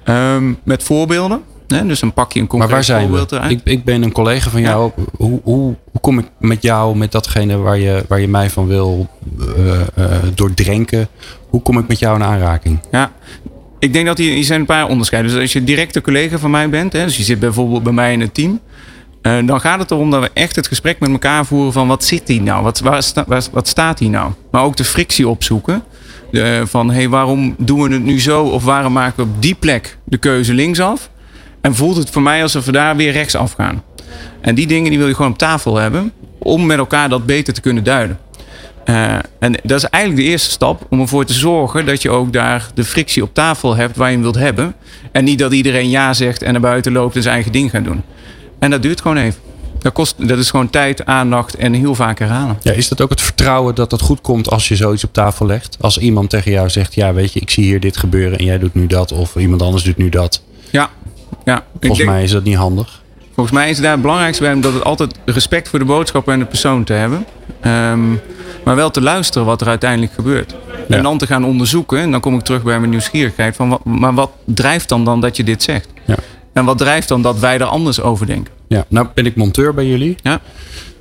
[0.05, 1.43] Ehm, met voorbeelden.
[1.69, 1.87] Hè?
[1.87, 3.37] Dus dan pak je een Maar concreet waar zijn voorbeeld we?
[3.49, 4.91] Ik, ik ben een collega van jou.
[5.17, 8.67] Hoe, hoe, hoe kom ik met jou, met datgene waar je, waar je mij van
[8.67, 9.09] wil
[9.95, 11.09] eh, doordrenken?
[11.49, 12.79] Hoe kom ik met jou in aanraking?
[12.91, 13.13] Ja,
[13.79, 15.33] ik denk dat hier, hier zijn een paar onderscheiden.
[15.33, 18.13] Dus als je directe collega van mij bent, hè, dus je zit bijvoorbeeld bij mij
[18.13, 18.61] in het team,
[19.23, 22.05] eh, dan gaat het erom dat we echt het gesprek met elkaar voeren van wat
[22.05, 22.63] zit hier nou?
[22.63, 24.33] Wat, waar sta- waar- wat staat hier nou?
[24.51, 25.83] Maar ook de frictie opzoeken.
[26.31, 28.43] De, van hey, waarom doen we het nu zo?
[28.45, 31.11] Of waarom maken we op die plek de keuze linksaf?
[31.67, 33.83] En voelt het voor mij alsof we daar weer rechtsaf gaan?
[34.41, 37.55] En die dingen die wil je gewoon op tafel hebben om met elkaar dat beter
[37.55, 38.19] te kunnen duiden.
[38.85, 42.33] Eh, en dat is eigenlijk de eerste stap om ervoor te zorgen dat je ook
[42.33, 44.75] daar de frictie op tafel hebt waar je hem wilt hebben.
[45.13, 47.85] En niet dat iedereen ja zegt en naar buiten loopt en zijn eigen ding gaat
[47.85, 48.03] doen.
[48.59, 49.41] En dat duurt gewoon even.
[49.79, 52.59] Dat, kost, dat is gewoon tijd, aandacht en heel vaak herhalen.
[52.63, 55.47] Ja, is dat ook het vertrouwen dat het goed komt als je zoiets op tafel
[55.47, 55.77] legt?
[55.81, 58.59] Als iemand tegen jou zegt, ja weet je, ik zie hier dit gebeuren en jij
[58.59, 59.13] doet nu dat.
[59.13, 60.43] Of iemand anders doet nu dat.
[60.71, 60.91] Ja,
[61.47, 61.65] ja.
[61.81, 63.03] Volgens denk- mij is dat niet handig.
[63.35, 66.29] Volgens mij is het daar het belangrijkste bij dat het altijd respect voor de boodschap
[66.29, 67.27] en de persoon te hebben.
[67.61, 68.11] Ehm,
[68.65, 70.55] maar wel te luisteren wat er uiteindelijk gebeurt.
[70.89, 70.97] Ja.
[70.97, 71.99] En dan te gaan onderzoeken.
[71.99, 73.57] En dan kom ik terug bij mijn nieuwsgierigheid.
[73.57, 75.89] Van wat, maar wat drijft dan dan dat je dit zegt?
[76.05, 76.17] Ja.
[76.53, 78.53] En wat drijft dan dat wij er anders over denken?
[78.69, 80.17] Ja, nou ben ik monteur bij jullie.
[80.23, 80.41] Ja.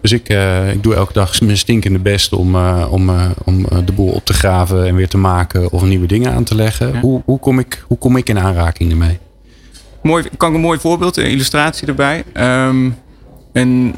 [0.02, 3.66] Dus ik, eh, ik doe elke dag mijn stinkende best om, eh, om, eh, om
[3.86, 6.94] de boel op te graven en weer te maken of nieuwe dingen aan te leggen.
[6.94, 7.00] Ja.
[7.00, 9.20] Hoe, hoe, kom ik, hoe kom ik in aanraking ermee?
[10.06, 12.24] Mooi, kan een mooi voorbeeld, een illustratie erbij.
[12.34, 12.90] Ehm
[13.54, 13.94] en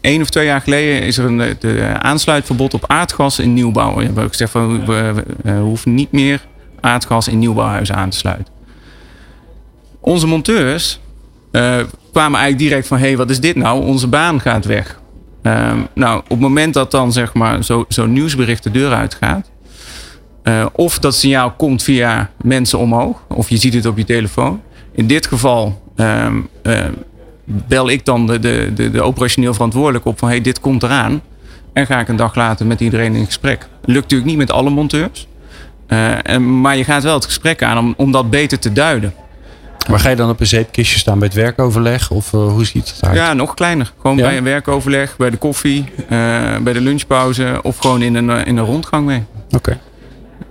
[0.00, 3.94] één of twee jaar geleden is er een de aansluitverbod op aardgas in nieuwbouw.
[3.96, 5.24] We hebben gezegd van we
[5.62, 6.46] hoeven niet meer
[6.80, 8.52] aardgas in nieuwbouwhuizen aan te sluiten.
[10.00, 11.00] Onze monteurs
[11.50, 11.78] eh,
[12.12, 13.84] kwamen eigenlijk direct van: hé, hey, wat is dit nou?
[13.84, 15.00] Onze baan gaat weg.
[15.42, 19.50] Ehm, nou, op het moment dat dan zeg maar zo'n zo nieuwsbericht de deur uitgaat,
[20.42, 24.62] eh, of dat signaal komt via mensen omhoog, of je ziet het op je telefoon.
[25.00, 26.84] In dit geval ehm, eh,
[27.44, 31.22] bel ik dan de, de, de, de operationeel verantwoordelijke op van hey, dit komt eraan.
[31.72, 33.68] En ga ik een dag later met iedereen in gesprek.
[33.84, 35.26] Lukt natuurlijk niet met alle monteurs.
[35.86, 39.14] Eh, en, maar je gaat wel het gesprek aan om, om dat beter te duiden.
[39.90, 42.10] Maar ga je dan op een zeepkistje staan bij het werkoverleg?
[42.10, 43.16] Of eh, hoe ziet het eruit?
[43.16, 43.92] Ja, nog kleiner.
[44.00, 44.22] Gewoon Ja?
[44.22, 48.56] bij een werkoverleg, bij de koffie, eh, bij de lunchpauze of gewoon in een, in
[48.56, 49.22] een rondgang mee.
[49.50, 49.78] Oké.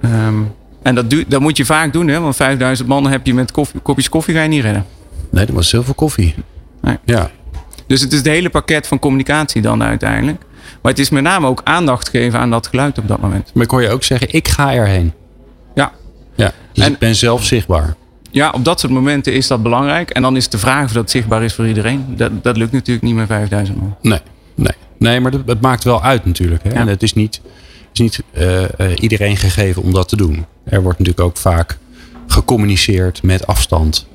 [0.02, 0.42] Ehm,
[0.82, 2.20] en dat, dat moet je vaak doen, hè?
[2.20, 4.86] want 5000 man heb je met koffie, kopjes koffie ga je niet redden.
[5.30, 6.36] Nee, dat was heel veel koffie.
[6.82, 6.98] Nee.
[7.06, 7.32] Ja.
[7.88, 10.42] Dus het is het hele pakket van communicatie dan uiteindelijk.
[10.82, 13.52] Maar het is met name ook aandacht geven aan dat geluid op dat moment.
[13.54, 15.14] Maar ik hoor je ook zeggen, ik ga erheen.
[15.76, 15.92] Ja,
[16.36, 16.52] Ja.
[16.74, 17.96] Dus En- ik ben zelf zichtbaar.
[18.32, 20.10] Ja, op dat soort momenten is dat belangrijk.
[20.10, 22.06] En dan is de vraag of dat zichtbaar is voor iedereen.
[22.18, 23.96] Dat, dat lukt natuurlijk niet met 5000 man.
[24.02, 24.20] Nee,
[24.56, 24.76] nee.
[24.98, 26.64] nee maar het maakt wel uit natuurlijk.
[26.64, 26.70] Hè?
[26.70, 27.42] En het is niet,
[27.94, 28.64] is niet uh,
[28.96, 30.46] iedereen gegeven om dat te doen.
[30.64, 31.78] Er wordt natuurlijk ook vaak
[32.28, 34.08] gecommuniceerd met afstand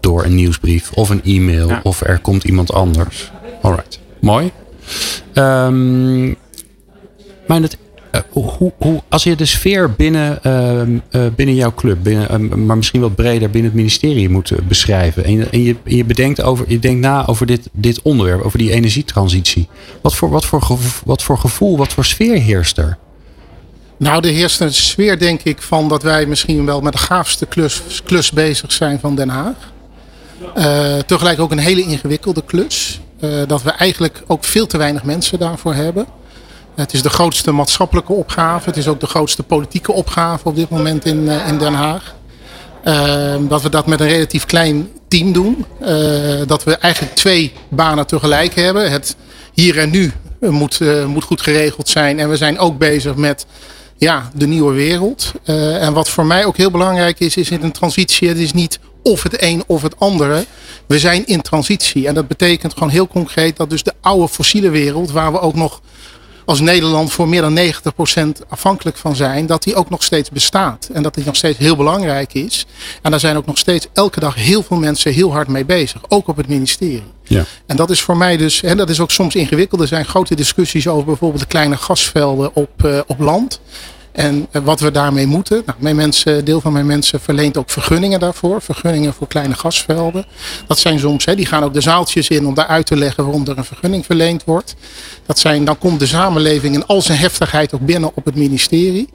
[0.00, 3.30] door een nieuwsbrief of een e-mail of er komt iemand anders.
[3.62, 4.50] Alright, mooi.
[5.34, 6.36] Um,
[7.46, 7.78] maar het,
[8.12, 10.80] uh, hoe, hoe, als je de sfeer binnen, uh,
[11.22, 14.58] uh, binnen jouw club, binnen, ehm, maar misschien wat breder binnen het ministerie moet eh,
[14.68, 15.24] beschrijven.
[15.24, 18.58] En, je, en je, je, bedenkt over, je denkt na over dit, dit onderwerp, over
[18.58, 19.68] die energietransitie.
[20.00, 22.98] Wat voor, wat, voor gevoel, wat voor gevoel, wat voor sfeer heerst er?
[23.98, 27.46] Nou, er heerst een sfeer, denk ik, van dat wij misschien wel met de gaafste
[27.46, 29.54] klus, klus bezig zijn van Den Haag.
[31.06, 33.00] tegelijk ook een hele ingewikkelde klus.
[33.46, 36.06] dat we eigenlijk ook veel te weinig mensen daarvoor hebben.
[36.74, 38.68] Het is de grootste maatschappelijke opgave.
[38.68, 42.16] Het is ook de grootste politieke opgave op dit moment in, eh, in Den Haag.
[43.48, 45.64] Dat we dat met een relatief klein team doen.
[46.46, 48.90] Dat we eigenlijk twee banen tegelijk hebben.
[48.90, 49.16] Het
[49.52, 52.18] hier en nu moet, moet goed geregeld zijn.
[52.18, 53.46] En we zijn ook bezig met
[53.98, 55.32] ja, de nieuwe wereld.
[55.44, 58.28] Uh, en wat voor mij ook heel belangrijk is, is in een transitie.
[58.28, 60.44] Het is niet of het een of het andere.
[60.86, 62.06] We zijn in transitie.
[62.06, 65.54] En dat betekent gewoon heel concreet dat dus de oude fossiele wereld, waar we ook
[65.54, 65.80] nog
[66.44, 67.58] als Nederland voor meer dan
[68.42, 70.88] 90% afhankelijk van zijn, dat die ook nog steeds bestaat.
[70.92, 72.66] En dat die nog steeds heel belangrijk is.
[73.02, 76.00] En daar zijn ook nog steeds elke dag heel veel mensen heel hard mee bezig.
[76.08, 77.02] Ook op het ministerie.
[77.28, 77.44] Ja.
[77.66, 79.80] En dat is voor mij dus, en dat is ook soms ingewikkeld.
[79.80, 83.60] Er zijn grote discussies over bijvoorbeeld de kleine gasvelden op, uh, op land.
[84.12, 85.62] En eh, wat we daarmee moeten.
[85.66, 88.62] Nou, mijn mensen, deel van mijn mensen verleent ook vergunningen daarvoor.
[88.62, 90.26] Vergunningen voor kleine gasvelden.
[90.66, 93.24] Dat zijn soms, hè, die gaan ook de zaaltjes in om daar uit te leggen
[93.24, 94.74] waarom er een vergunning verleend wordt.
[95.26, 99.08] Dat zijn, dan komt de samenleving in al zijn heftigheid ook binnen op het ministerie.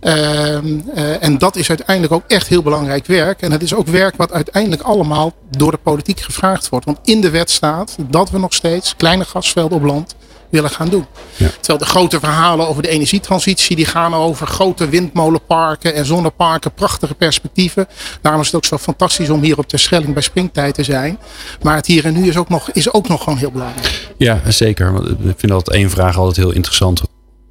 [0.00, 3.42] Uh, uh, en dat is uiteindelijk ook echt heel belangrijk werk.
[3.42, 6.84] En het is ook werk wat uiteindelijk allemaal door de politiek gevraagd wordt.
[6.84, 10.14] Want in de wet staat dat we nog steeds kleine gasvelden op land
[10.50, 11.06] willen gaan doen.
[11.36, 11.48] Ja.
[11.48, 17.14] Terwijl de grote verhalen over de energietransitie, die gaan over grote windmolenparken en zonneparken, prachtige
[17.14, 17.86] perspectieven.
[18.20, 21.18] Daarom is het ook zo fantastisch om hier op Terschelling bij springtijd te zijn.
[21.62, 24.12] Maar het hier en nu is ook nog, is ook nog gewoon heel belangrijk.
[24.16, 24.94] Ja, zeker.
[25.24, 27.02] Ik vind dat één vraag altijd heel interessant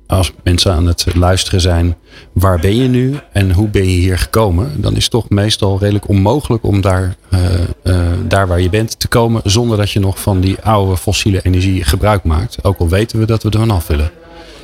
[0.10, 1.96] als mensen aan het luisteren zijn,
[2.34, 4.82] waar ben je nu en hoe ben je hier gekomen?
[4.82, 7.40] Dan is het toch meestal redelijk onmogelijk om daar, uh,
[7.84, 11.42] uh, daar waar je bent te komen zonder dat je nog van die oude fossiele
[11.42, 12.64] energie gebruik maakt.
[12.64, 14.12] Ook al weten we dat we er vanaf willen.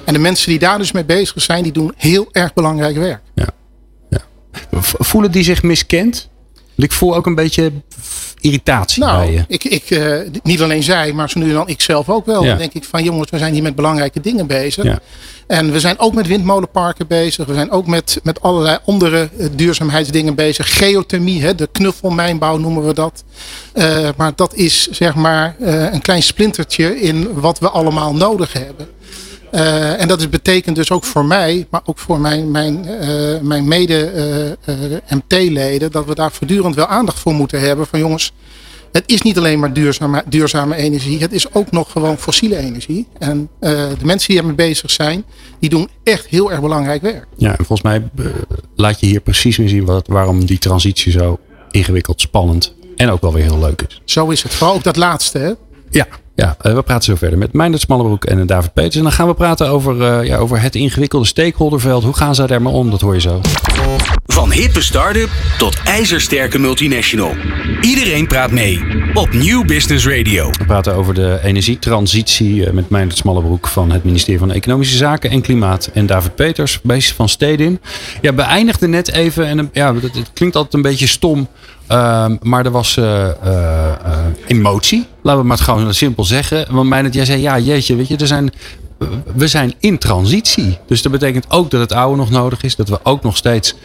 [0.05, 3.21] En de mensen die daar dus mee bezig zijn, die doen heel erg belangrijk werk.
[3.36, 3.47] Ja.
[4.10, 4.21] ja.
[4.81, 6.29] Voelen die zich miskend?
[6.78, 7.72] Ik voel ook een beetje
[8.40, 9.46] irritatie nou, bij je.
[9.48, 12.44] Ik, ik, uh, niet alleen zij, maar zo nu en dan ik zelf ook wel.
[12.44, 12.50] Ja.
[12.50, 14.84] Dan denk ik van jongens, we zijn hier met belangrijke dingen bezig.
[14.84, 15.00] Ja.
[15.48, 17.46] En we zijn ook met windmolenparken bezig.
[17.46, 20.78] We zijn ook met, met allerlei andere uh, duurzaamheidsdingen bezig.
[20.78, 23.24] Geothermie, hè, de knuffelmijnbouw noemen we dat.
[23.74, 28.88] Uh, maar dat is zeg maar een klein splintertje in wat we allemaal nodig hebben.
[29.56, 33.41] Uh, en dat is, betekent dus ook voor mij, maar ook voor mijn, mijn, uh,
[33.41, 37.88] mijn mede-MT-leden, dat we daar voortdurend wel aandacht voor moeten hebben.
[37.88, 38.34] Van jongens,
[38.91, 43.08] het is niet alleen maar duurzame, duurzame energie, het is ook nog gewoon fossiele energie.
[43.18, 45.24] En de mensen die ermee bezig zijn,
[45.60, 47.26] die doen echt heel erg belangrijk werk.
[47.38, 48.04] Ja, en volgens mij
[48.76, 51.39] laat je hier precies in zien wat, waarom die transitie zo
[51.72, 54.02] ingewikkeld, spannend en ook wel weer heel leuk is.
[54.06, 54.54] Zo is het.
[54.54, 55.52] Vooral ook dat laatste, hè?
[55.89, 58.95] Ja, ja, we praten zo verder met Meindert Smallebroek en David Peters.
[58.95, 62.04] En dan gaan we praten over, uh, ja, over het ingewikkelde stakeholderveld.
[62.04, 62.91] Hoe gaan zij daarmee om?
[62.91, 63.41] Dat hoor je zo.
[64.26, 67.36] Van hippe start-up tot ijzersterke multinational.
[67.82, 68.80] Iedereen praat mee
[69.13, 70.50] op New Business Radio.
[70.50, 75.41] We praten over de energietransitie met Meindert Smallebroek van het ministerie van Economische Zaken en
[75.41, 75.89] Klimaat.
[75.93, 77.80] En David Peters, bezig van Stedin.
[78.21, 81.48] Ja, beëindigde net even, en ja, het, het klinkt altijd een beetje stom...
[81.91, 84.17] Um, maar er was uh, uh, uh,
[84.48, 85.08] emotie.
[85.21, 86.65] Laten we maar het gewoon simpel zeggen.
[86.69, 88.52] Want mij jij zei, ja jeetje, weet je, er zijn,
[89.36, 90.78] we zijn in transitie.
[90.88, 92.76] Dus dat betekent ook dat het oude nog nodig is.
[92.76, 93.76] Dat we ook nog steeds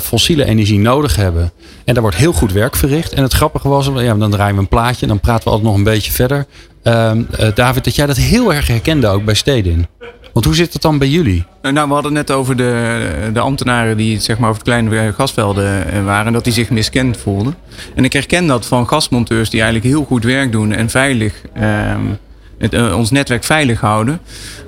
[0.00, 1.52] fossiele energie nodig hebben.
[1.84, 3.12] En daar wordt heel goed werk verricht.
[3.12, 5.06] En het grappige was, ja, dan draaien we een plaatje.
[5.06, 6.46] Dan praten we altijd nog een beetje verder.
[6.82, 7.22] Ehm,
[7.54, 9.86] David, dat jij dat heel erg herkende ook bij Stedin.
[10.32, 11.44] Want hoe zit het dan bij jullie?
[11.62, 16.04] Nou, we hadden net over de, de ambtenaren die zeg maar, over de kleine gasvelden
[16.04, 16.32] waren.
[16.32, 17.54] Dat die zich miskend voelden.
[17.94, 22.18] En ik herken dat van gasmonteurs die eigenlijk heel goed werk doen en veilig um,
[22.62, 24.20] het, uh, ons netwerk veilig houden.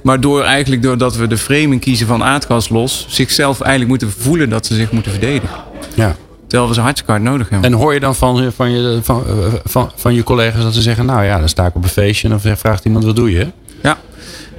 [0.02, 4.48] Maar door eigenlijk doordat we de framing kiezen van aardgas los, zichzelf eigenlijk moeten voelen
[4.48, 5.56] dat ze zich moeten verdedigen.
[5.94, 6.16] Ja.
[6.46, 7.70] Terwijl we ze hartstikke hard nodig hebben.
[7.70, 9.24] En hoor je dan van, van, je, van,
[9.64, 12.28] van, van je collega's dat ze zeggen: Nou ja, dan sta ik op een feestje
[12.28, 13.46] en dan vraagt iemand: Wat doe je?
[13.82, 13.98] Ja.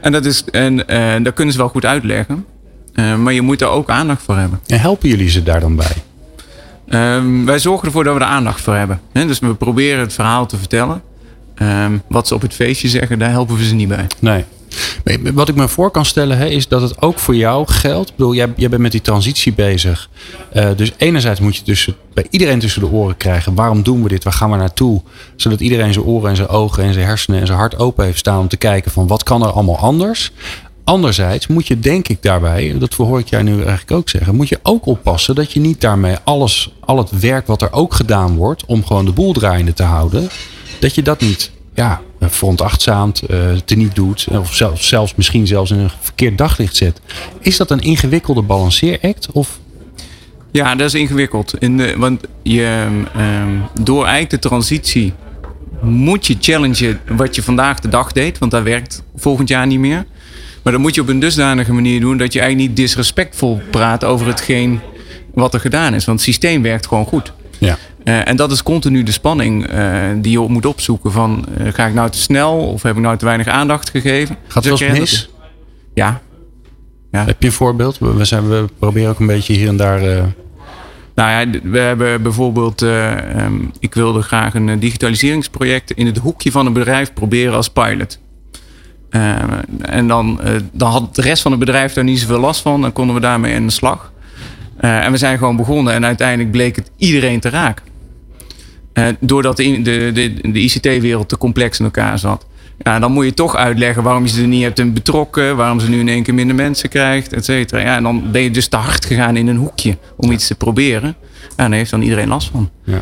[0.05, 2.45] En dat, is, en, en dat kunnen ze wel goed uitleggen.
[2.93, 4.59] Uh, maar je moet er ook aandacht voor hebben.
[4.67, 5.95] En helpen jullie ze daar dan bij?
[6.87, 8.99] Ehm, wij zorgen ervoor dat we er aandacht voor hebben.
[9.11, 11.01] Dus we proberen het verhaal te vertellen.
[11.55, 14.07] Ehm, wat ze op het feestje zeggen, daar helpen we ze niet bij.
[14.19, 14.43] Nee.
[15.33, 18.09] Wat ik me voor kan stellen hè, is dat het ook voor jou geldt.
[18.09, 20.09] Ik bedoel, jij, jij bent met die transitie bezig.
[20.53, 23.55] Uh, dus enerzijds moet je tussen, bij iedereen tussen de oren krijgen.
[23.55, 24.23] Waarom doen we dit?
[24.23, 25.01] Waar gaan we naartoe?
[25.35, 28.17] Zodat iedereen zijn oren en zijn ogen en zijn hersenen en zijn hart open heeft
[28.17, 30.31] staan om te kijken van wat kan er allemaal anders.
[30.83, 34.49] Anderzijds moet je denk ik daarbij, dat hoor ik jij nu eigenlijk ook zeggen, moet
[34.49, 38.35] je ook oppassen dat je niet daarmee alles, al het werk wat er ook gedaan
[38.35, 40.29] wordt om gewoon de boel draaiende te houden,
[40.79, 44.27] dat je dat niet ja, veronachtzaamt, uh, teniet doet.
[44.31, 47.01] Of zelfs, zelfs misschien zelfs in een verkeerd daglicht zet.
[47.39, 49.31] Is dat een ingewikkelde balanceeract?
[49.31, 49.59] Of?
[50.51, 51.53] Ja, dat is ingewikkeld.
[51.59, 52.85] In de, want je,
[53.17, 55.13] um, door eigenlijk de transitie
[55.81, 58.37] moet je challengen wat je vandaag de dag deed.
[58.37, 60.05] Want dat werkt volgend jaar niet meer.
[60.63, 64.03] Maar dat moet je op een dusdanige manier doen dat je eigenlijk niet disrespectvol praat
[64.03, 64.79] over hetgeen
[65.33, 66.05] wat er gedaan is.
[66.05, 67.33] Want het systeem werkt gewoon goed.
[67.57, 67.77] Ja.
[68.05, 71.11] Uh, en dat is continu de spanning uh, die je op moet opzoeken.
[71.11, 74.37] Van, uh, ga ik nou te snel of heb ik nou te weinig aandacht gegeven?
[74.47, 75.29] Gaat het wel eens mis?
[75.93, 76.21] Ja.
[77.11, 77.25] ja.
[77.25, 77.97] Heb je een voorbeeld?
[77.99, 79.99] We, zijn, we proberen ook een beetje hier en daar...
[81.15, 82.81] Nou ja, we hebben bijvoorbeeld...
[82.81, 88.19] Um, ik wilde graag een digitaliseringsproject in het hoekje van een bedrijf proberen als pilot.
[89.81, 90.39] en dan,
[90.71, 92.81] dan had de rest van het bedrijf daar niet zoveel last van.
[92.81, 94.11] Dan konden we daarmee aan de slag.
[94.77, 97.94] en we zijn gewoon begonnen en uiteindelijk bleek het iedereen te raken.
[98.97, 102.45] Uh, doordat de, de, de, de ICT-wereld te complex in elkaar zat.
[102.77, 105.55] Ja, dan moet je toch uitleggen waarom je ze er niet hebt betrokken.
[105.55, 107.81] Waarom ze nu in één keer minder mensen krijgt, et cetera.
[107.81, 110.55] Ja, en dan ben je dus te hard gegaan in een hoekje om iets te
[110.55, 111.15] proberen.
[111.57, 112.69] Ja, daar heeft dan iedereen last van.
[112.83, 112.99] Ja.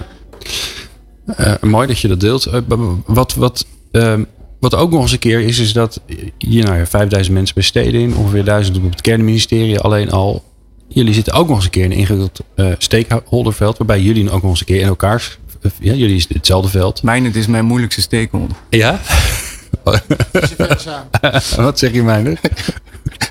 [1.39, 2.47] Uh, mooi dat je dat deelt.
[2.47, 2.60] Uh,
[3.06, 4.23] wat, wat, ehm,
[4.60, 6.01] wat ook nog eens een keer is, is dat
[6.38, 10.43] hier nou ja, 5000 mensen bij steden in, ongeveer 1000 op het kernministerie alleen al.
[10.88, 12.39] Jullie zitten ook nog eens een keer in een ingewikkeld
[12.77, 15.39] stakeholderveld, waarbij jullie ook nog eens een keer in elkaars
[15.80, 17.04] ja, jullie is hetzelfde veld.
[17.04, 18.58] Mijn, het is mijn moeilijkste stakeholder.
[18.69, 18.99] Ja?
[21.56, 22.39] wat zeg je, Meijner?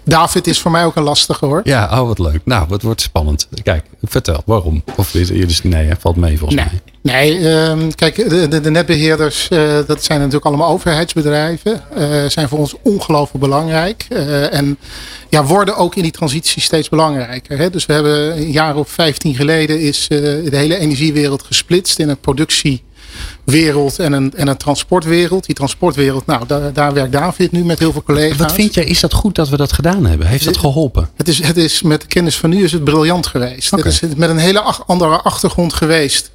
[0.05, 1.61] David is voor mij ook een lastige hoor.
[1.65, 2.41] Ja, oh wat leuk.
[2.45, 3.49] Nou, wat wordt spannend.
[3.63, 4.83] Kijk, vertel, waarom?
[4.97, 6.71] Of dus nee, valt mee volgens nee.
[6.71, 6.81] mij.
[7.03, 11.83] Nee, um, kijk, de, de, de netbeheerders, uh, dat zijn natuurlijk allemaal overheidsbedrijven.
[11.99, 14.07] Uh, zijn voor ons ongelooflijk belangrijk.
[14.11, 14.79] Uh, en
[15.29, 17.59] ja, worden ook in die transitie steeds belangrijker.
[17.59, 17.71] Hè?
[17.71, 22.21] Dus we hebben een jaar of 15 geleden is de hele energiewereld gesplitst in een
[22.21, 22.83] productie
[23.44, 25.46] wereld en een, en een transportwereld.
[25.46, 28.37] Die transportwereld, nou, daar, daar werkt David nu met heel veel collega's.
[28.37, 30.27] Wat vind jij, is dat goed dat we dat gedaan hebben?
[30.27, 31.09] Heeft dat geholpen?
[31.16, 33.72] Het is, het is met de kennis van nu is het briljant geweest.
[33.72, 33.92] Okay.
[33.92, 36.31] Het is met een hele andere achtergrond geweest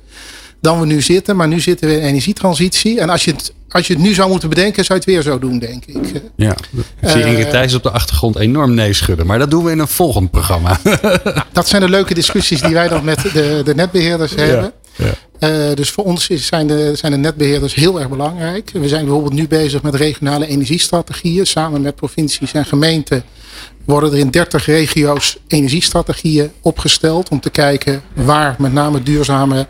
[0.62, 1.36] dan we nu zitten.
[1.36, 3.00] Maar nu zitten we in energietransitie.
[3.00, 5.32] En als je het, als je het nu zou moeten bedenken, zou je het weer
[5.34, 6.22] zo doen, denk ik.
[6.36, 6.56] Ja,
[7.02, 9.26] ik zie Ingrid Thijs op de achtergrond enorm nee schudden.
[9.26, 10.80] Maar dat doen we in een volgend programma.
[11.52, 14.72] dat zijn de leuke discussies die wij dan met de, de netbeheerders hebben.
[14.96, 15.06] Ja.
[15.40, 18.70] Uh, dus voor ons is, zijn, de, zijn de netbeheerders heel erg belangrijk.
[18.74, 21.46] We zijn bijvoorbeeld nu bezig met regionale energiestrategieën.
[21.46, 23.24] Samen met provincies en gemeenten
[23.86, 27.30] worden er in 30 regio's energiestrategieën opgesteld.
[27.30, 29.68] Om te kijken waar met name duurzame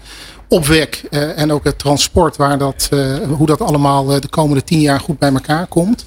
[0.47, 4.63] opwek uh, en ook het transport, waar dat, uh, hoe dat allemaal uh, de komende
[4.63, 6.05] tien jaar goed bij elkaar komt.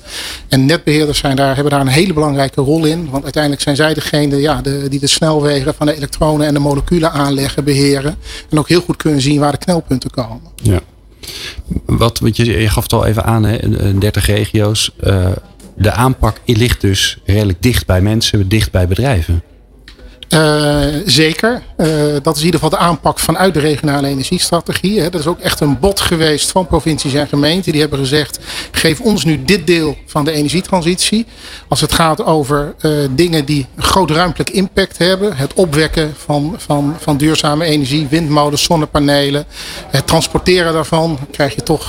[0.49, 3.11] En netbeheerders zijn daar, hebben daar een hele belangrijke rol in.
[3.11, 6.61] Want uiteindelijk zijn zij degene ja, de, die de snelwegen van de elektronen en de
[6.61, 8.17] moleculen aanleggen, beheren.
[8.51, 10.51] En ook heel goed kunnen zien waar de knelpunten komen.
[10.55, 10.81] Ja.
[11.87, 14.91] Wat, want je, je gaf het al even aan, hè, 30 regio's.
[15.77, 19.43] de aanpak ligt dus redelijk dicht bij mensen, dicht bij bedrijven.
[20.35, 21.63] Uh, zeker.
[21.77, 21.87] Uh,
[22.23, 25.01] dat is in ieder geval de aanpak vanuit de regionale energiestrategie.
[25.01, 25.11] Hè.
[25.11, 27.73] Dat is ook echt een bod geweest van provincies en gemeenten.
[27.73, 28.39] Die hebben gezegd,
[28.71, 31.27] geef ons nu dit deel van de energietransitie.
[31.69, 35.37] Als het gaat over uh, dingen die een groot ruimtelijk impact hebben.
[35.37, 39.45] Het opwekken van, van, van duurzame energie, windmolens, zonnepanelen.
[39.89, 41.17] Het transporteren daarvan.
[41.17, 41.89] Dan krijg je toch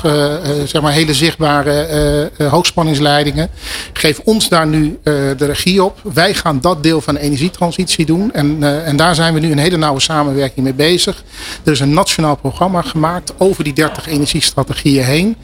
[0.65, 3.49] zeg maar hele zichtbare hoogspanningsleidingen.
[3.93, 5.99] Geef ons daar nu de regie op.
[6.13, 8.30] Wij gaan dat deel van de energietransitie doen.
[8.33, 11.23] En, uh, en daar zijn we nu een hele nauwe samenwerking mee bezig.
[11.63, 15.35] Er is een nationaal programma gemaakt over die 30 energiestrategieën heen.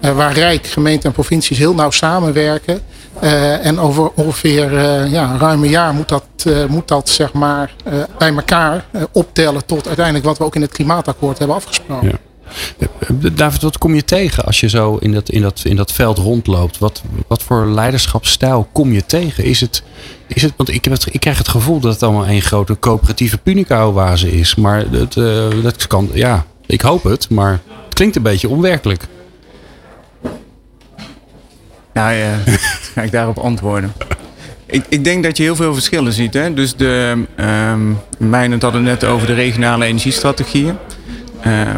[0.00, 2.80] Uh, waar Rijk, gemeente en provincies heel nauw samenwerken.
[3.22, 4.72] Uh, en over ongeveer
[5.08, 6.24] ja, ruim een jaar moet dat,
[6.68, 7.74] moet dat zeg maar,
[8.18, 12.25] bij elkaar optellen tot uiteindelijk wat we ook in het klimaatakkoord hebben afgesproken.
[13.32, 16.18] David, wat kom je tegen als je zo in dat, in dat, in dat veld
[16.18, 16.78] rondloopt?
[16.78, 19.44] Wat, wat voor leiderschapsstijl kom je tegen?
[19.44, 19.82] Is het,
[20.26, 22.78] is het, want ik, heb het, ik krijg het gevoel dat het allemaal een grote
[22.78, 24.54] coöperatieve punica-oase is.
[24.54, 29.06] Maar het, uh, dat kan, ja, ik hoop het, maar het klinkt een beetje onwerkelijk.
[31.92, 32.38] Nou ja,
[32.94, 33.92] ga ik daarop antwoorden.
[34.66, 36.34] Ik, ik, denk dat je heel veel verschillen ziet.
[36.34, 36.54] Hè?
[36.54, 37.24] Dus de,
[37.70, 40.76] um, Mijnen hadden het net over de regionale energiestrategieën.
[41.46, 41.70] Uh,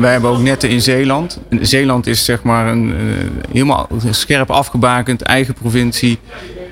[0.00, 1.38] wij hebben ook netten in Zeeland.
[1.60, 2.94] Zeeland is zeg maar een, uh,
[3.52, 6.18] helemaal scherp afgebakend, eigen provincie.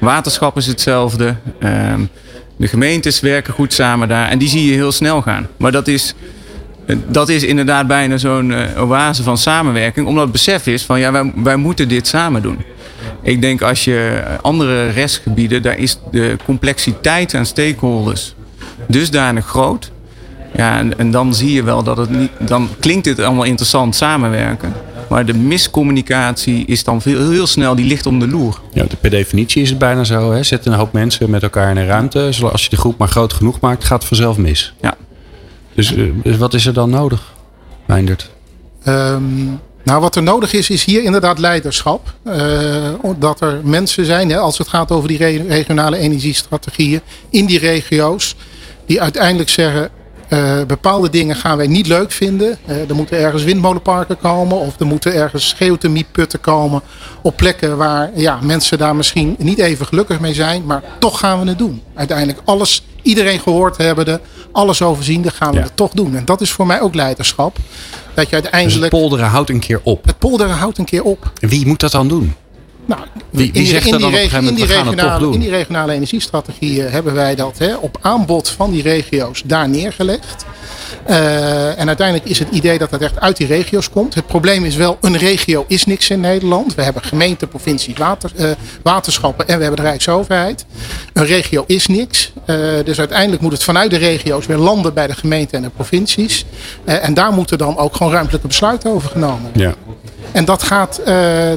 [0.01, 1.35] Waterschap is hetzelfde.
[1.61, 1.95] Uh,
[2.57, 4.29] de gemeentes werken goed samen daar.
[4.29, 5.47] En die zie je heel snel gaan.
[5.57, 6.15] Maar dat is,
[7.07, 10.07] dat is inderdaad bijna zo'n oase van samenwerking.
[10.07, 12.59] Omdat het besef is van ja, wij, wij moeten dit samen doen.
[13.23, 18.35] Ik denk als je andere restgebieden, daar is de complexiteit aan stakeholders
[18.89, 19.91] dusdanig groot.
[20.57, 22.31] Ja, en, en, dan zie je wel dat het niet.
[22.39, 24.73] Dan klinkt dit allemaal interessant samenwerken.
[25.09, 28.61] Maar de miscommunicatie is dan veel, heel snel, die ligt om de loer.
[28.73, 30.33] Ja, per definitie is het bijna zo.
[30.33, 30.43] Hè?
[30.43, 32.33] Zet een hoop mensen met elkaar in een ruimte.
[32.53, 34.75] Als je de groep maar groot genoeg maakt, gaat het vanzelf mis.
[34.81, 34.95] Ja.
[35.75, 37.35] Dus uh, wat is er dan nodig,
[37.87, 38.31] Meindert?
[38.89, 42.15] Um, nou, wat er nodig is, is hier inderdaad leiderschap.
[42.25, 42.35] Uh,
[43.19, 48.37] dat er mensen zijn, hè, als het gaat over die regionale energiestrategieën, in die regio's,
[48.87, 49.91] die uiteindelijk zeggen:
[50.29, 52.59] uh, bepaalde dingen gaan wij niet leuk vinden.
[52.67, 56.83] Uh, er moeten ergens windmolenparken komen of er moeten ergens geothermieputten komen
[57.23, 61.41] op plekken waar ja, mensen daar misschien niet even gelukkig mee zijn, maar toch gaan
[61.41, 61.83] we het doen.
[61.95, 64.21] Uiteindelijk alles, iedereen gehoord hebbende,
[64.53, 65.63] alles overziende, gaan we ja.
[65.63, 66.17] het toch doen.
[66.17, 67.57] En dat is voor mij ook leiderschap.
[68.15, 68.81] Dat je uiteindelijk.
[68.81, 70.05] Dus het polderen houdt een keer op.
[70.05, 71.33] Het polderen houdt een keer op.
[71.41, 72.35] En wie moet dat dan doen?
[72.87, 74.75] Nou, wie, wie in, zegt in, er dan die, op een gegeven moment, in, die
[74.77, 75.35] we gaan het toch regionale, doen?
[75.35, 80.45] in die regionale energiestrategieën hebben wij dat hè, op aanbod van die regio's daar neergelegd.
[81.09, 84.15] Uh, en uiteindelijk is het idee dat dat echt uit die regio's komt.
[84.15, 86.75] Het probleem is wel, een regio is niks in Nederland.
[86.75, 88.51] We hebben gemeenten, provincies, water, uh,
[88.83, 90.67] waterschappen en we hebben de Rijksoverheid.
[91.13, 92.33] Een regio is niks.
[92.47, 95.71] Uh, dus uiteindelijk moet het vanuit de regio's weer landen bij de gemeenten en de
[95.71, 96.45] provincies.
[96.85, 99.63] en daar moeten dan ook gewoon ruimtelijke besluiten over genomen worden.
[99.63, 99.75] Ja.
[100.33, 101.01] En dat, gaat,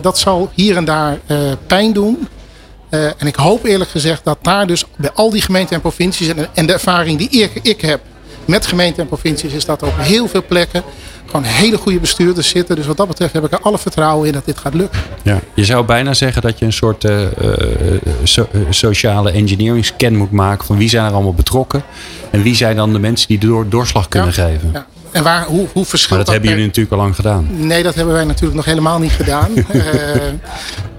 [0.01, 1.19] dat zal hier en daar
[1.67, 2.27] pijn doen.
[2.89, 6.27] Uh, en ik hoop eerlijk gezegd dat daar dus bij al die gemeenten en provincies
[6.27, 8.01] en, en de ervaring die ik, ik heb
[8.45, 10.84] met gemeenten en provincies is dat op heel veel plekken
[11.25, 12.75] gewoon hele goede bestuurders zitten.
[12.75, 14.99] Dus wat dat betreft heb ik er alle vertrouwen in dat dit gaat lukken.
[15.21, 17.21] Ja, je zou bijna zeggen dat je een soort uh,
[18.23, 21.84] so sociale engineering scan moet maken van wie zijn er allemaal betrokken
[22.32, 24.69] en wie zijn dan de mensen die de door doorslag kunnen ja, geven.
[24.73, 24.88] Ja.
[25.12, 27.48] En waar, hoe, hoe verschilt Maar dat, dat hebben jullie natuurlijk al lang gedaan.
[27.67, 29.52] Nee, dat hebben wij natuurlijk nog helemaal niet gedaan.
[29.56, 29.84] uh,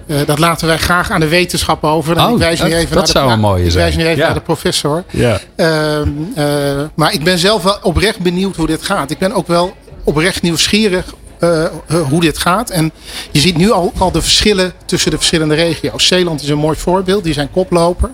[0.06, 2.16] uh, dat laten wij graag aan de wetenschap over.
[2.16, 3.84] En oh, ik wijs nu even dat naar zou de, een mooie ik zijn.
[3.84, 4.24] wijs nu even ja.
[4.24, 5.04] naar de professor.
[5.10, 5.40] Ja.
[5.56, 9.10] Uh, maar ik ben zelf wel oprecht benieuwd hoe dit gaat.
[9.10, 11.04] Ik ben ook wel oprecht nieuwsgierig
[11.40, 11.66] uh,
[12.08, 12.70] hoe dit gaat.
[12.70, 12.92] En
[13.30, 16.06] je ziet nu al, al de verschillen tussen de verschillende regio's.
[16.06, 18.10] Zeeland is een mooi voorbeeld, die zijn koploper.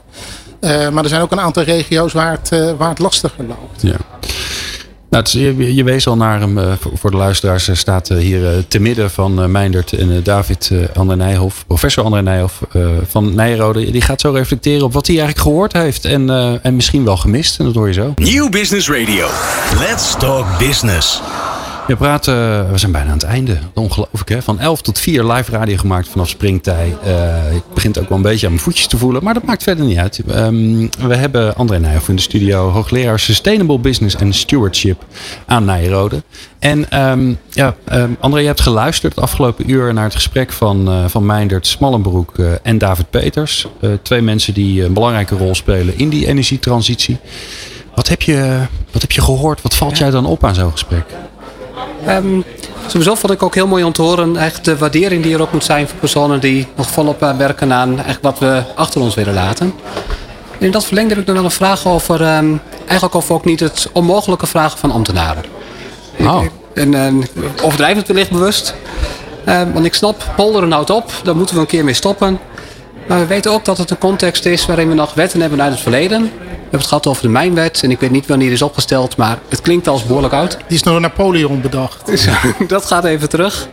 [0.60, 3.82] Uh, maar er zijn ook een aantal regio's waar het, uh, waar het lastiger loopt.
[3.82, 3.96] Ja.
[5.10, 9.10] Nou, je, je, wees al naar hem, uh, voor de luisteraars, staat hier te midden
[9.10, 12.62] van Meindert en David André Nijhoff, professor André Nijhoff
[13.06, 13.90] van Nijrode.
[13.90, 16.30] Die gaat zo reflecteren op wat hij eigenlijk gehoord heeft en,
[16.62, 17.58] en misschien wel gemist.
[17.58, 18.12] En dat hoor je zo.
[18.16, 19.26] Nieuw Business Radio.
[19.78, 21.22] Let's talk business.
[21.86, 23.58] We praten, we zijn bijna aan het einde.
[23.74, 24.42] Ongelooflijk hè.
[24.42, 26.96] Van 11 tot 4 live radio gemaakt vanaf springtij.
[27.06, 29.24] Uh, ik begin ook wel een beetje aan mijn voetjes te voelen.
[29.24, 30.22] Maar dat maakt verder niet uit.
[30.30, 32.70] Um, we hebben André Nijhoff in de studio.
[32.70, 35.04] Hoogleraar Sustainable Business and Stewardship
[35.46, 36.22] aan Nijrode.
[36.58, 40.88] En um, ja, um, André, je hebt geluisterd het afgelopen uur naar het gesprek van,
[40.88, 43.66] uh, van Meindert Smallenbroek en David Peters.
[44.02, 47.18] Twee mensen die een belangrijke rol spelen in die energietransitie.
[47.94, 48.58] Wat heb je,
[48.92, 49.62] wat heb je gehoord?
[49.62, 51.04] Wat valt jij dan op aan zo'n gesprek?
[52.08, 52.44] Um,
[52.86, 55.52] sowieso vond ik ook heel mooi om te horen eigenlijk de waardering die er ook
[55.52, 59.34] moet zijn voor personen die nog volop werken aan eigenlijk wat we achter ons willen
[59.34, 59.74] laten.
[60.58, 63.44] En in dat verlengde heb ik nog wel een vraag over, um, eigenlijk over ook
[63.44, 65.44] niet het onmogelijke vragen van ambtenaren.
[66.20, 66.42] Oh.
[66.74, 67.24] En, en
[67.62, 68.74] overdrijf het wellicht bewust.
[69.48, 72.38] Um, want ik snap, polderen houdt op, daar moeten we een keer mee stoppen.
[73.08, 75.72] Maar we weten ook dat het een context is waarin we nog wetten hebben uit
[75.72, 76.22] het verleden.
[76.22, 76.28] We
[76.62, 77.82] hebben het gehad over de mijnwet.
[77.82, 80.56] En ik weet niet wanneer die is opgesteld, maar het klinkt als behoorlijk oud.
[80.66, 82.06] Die is door Napoleon bedacht.
[82.16, 82.26] Dus,
[82.68, 83.68] dat gaat even terug.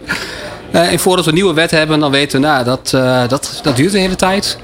[0.72, 3.60] Uh, en voordat we een nieuwe wet hebben, dan weten we, nou, dat, uh, dat,
[3.64, 4.58] dat duurt de hele tijd.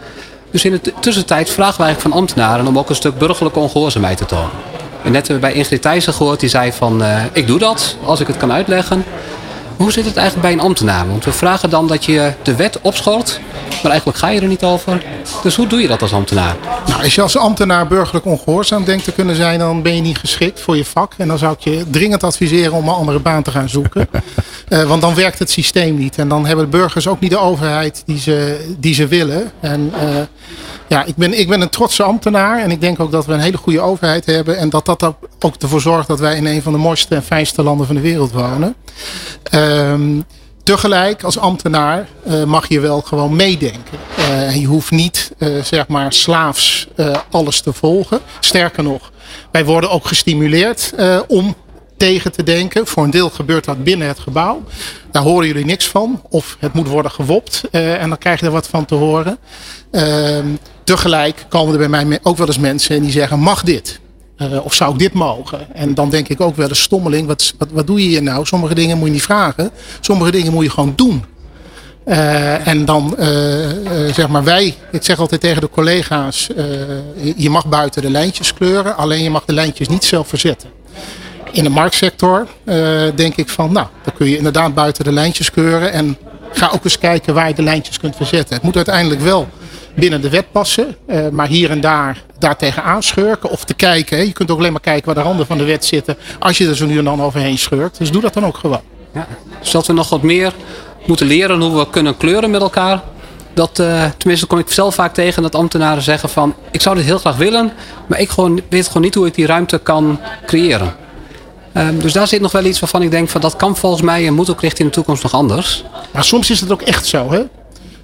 [0.52, 4.18] Dus in de tussentijd vragen we eigenlijk van ambtenaren om ook een stuk burgerlijke ongehoorzaamheid
[4.18, 4.50] te tonen.
[5.04, 7.96] En net hebben we bij Ingrid Thijssen gehoord, die zei van, uh, ik doe dat
[8.06, 9.04] als ik het kan uitleggen.
[9.80, 11.08] Hoe zit het eigenlijk bij een ambtenaar?
[11.08, 14.64] Want we vragen dan dat je de wet opschort, maar eigenlijk ga je er niet
[14.64, 15.04] over.
[15.44, 16.56] Dus hoe doe je dat als ambtenaar?
[16.88, 20.18] Nou, als je als ambtenaar burgerlijk ongehoorzaam denkt te kunnen zijn, dan ben je niet
[20.18, 21.14] geschikt voor je vak.
[21.18, 24.10] En dan zou ik je dringend adviseren om een andere baan te gaan zoeken.
[24.70, 26.18] uh, want dan werkt het systeem niet.
[26.18, 29.52] En dan hebben de burgers ook niet de overheid die ze, die ze willen.
[29.60, 30.22] En uh,
[30.88, 32.60] ja, ik ben, ik ben een trotse ambtenaar.
[32.60, 34.58] En ik denk ook dat we een hele goede overheid hebben.
[34.58, 35.04] En dat dat
[35.40, 38.02] ook ervoor zorgt dat wij in een van de mooiste en fijnste landen van de
[38.02, 38.76] wereld wonen.
[39.70, 40.26] Um,
[40.64, 43.98] tegelijk als ambtenaar uh, mag je wel gewoon meedenken.
[44.20, 45.32] Uh, je hoeft niet
[45.64, 46.88] zeg maar slaafs
[47.30, 48.20] alles te volgen.
[48.40, 49.12] Sterker nog,
[49.52, 50.94] wij worden ook gestimuleerd
[51.28, 51.56] om
[51.98, 52.88] tegen te denken.
[52.88, 54.64] Voor een deel gebeurt dat binnen het gebouw.
[55.12, 56.22] Daar horen jullie niks van.
[56.30, 59.38] Of het moet worden gewopt en dan krijg je er wat van te horen.
[59.92, 60.48] Ehm,
[60.84, 64.00] tegelijk komen er bij mij ook wel eens mensen die zeggen: mag dit?
[64.42, 65.74] Uh, of zou ik dit mogen?
[65.74, 67.28] En dan denk ik ook wel eens stommeling.
[67.28, 68.46] Wat, wat, wat doe je hier nou?
[68.46, 69.72] Sommige dingen moet je niet vragen.
[70.00, 71.24] Sommige dingen moet je gewoon doen.
[72.06, 73.26] Uh, en dan uh,
[74.14, 76.50] zeg maar wij, ik zeg altijd tegen de collega's,
[77.36, 80.70] je mag buiten de lijntjes kleuren, alleen je mag de lijntjes niet zelf verzetten.
[81.52, 82.48] In de marktsector
[83.16, 86.18] denk ik van, nou, dan kun je inderdaad buiten de lijntjes kleuren en
[86.52, 88.56] ga ook eens kijken waar je de lijntjes kunt verzetten.
[88.56, 89.48] Het moet uiteindelijk wel
[89.96, 90.96] binnen de wet passen.
[91.32, 94.18] Maar hier en daar daartegen aanschurken of te kijken.
[94.18, 94.24] Hè.
[94.24, 96.18] Je kunt ook alleen maar kijken waar de randen van de wet zitten.
[96.40, 97.98] Als je er zo nu en dan overheen scheurt.
[97.98, 98.82] Dus doe dat dan ook gewoon.
[99.14, 99.28] Ja.
[99.60, 100.54] Dus dat we nog wat meer
[101.06, 103.02] moeten leren hoe we kunnen kleuren met elkaar.
[103.54, 106.56] Dat, uh, tenminste kom ik zelf vaak tegen dat ambtenaren zeggen van...
[106.72, 107.72] ik zou dit heel graag willen,
[108.08, 110.96] maar ik gewoon, weet gewoon niet hoe ik die ruimte kan creëren.
[111.74, 114.28] Um, dus daar zit nog wel iets waarvan ik denk van dat kan volgens mij
[114.28, 115.84] en moet ook richting de toekomst nog anders.
[116.12, 117.32] Maar soms is het ook echt zo.
[117.32, 117.42] Hè?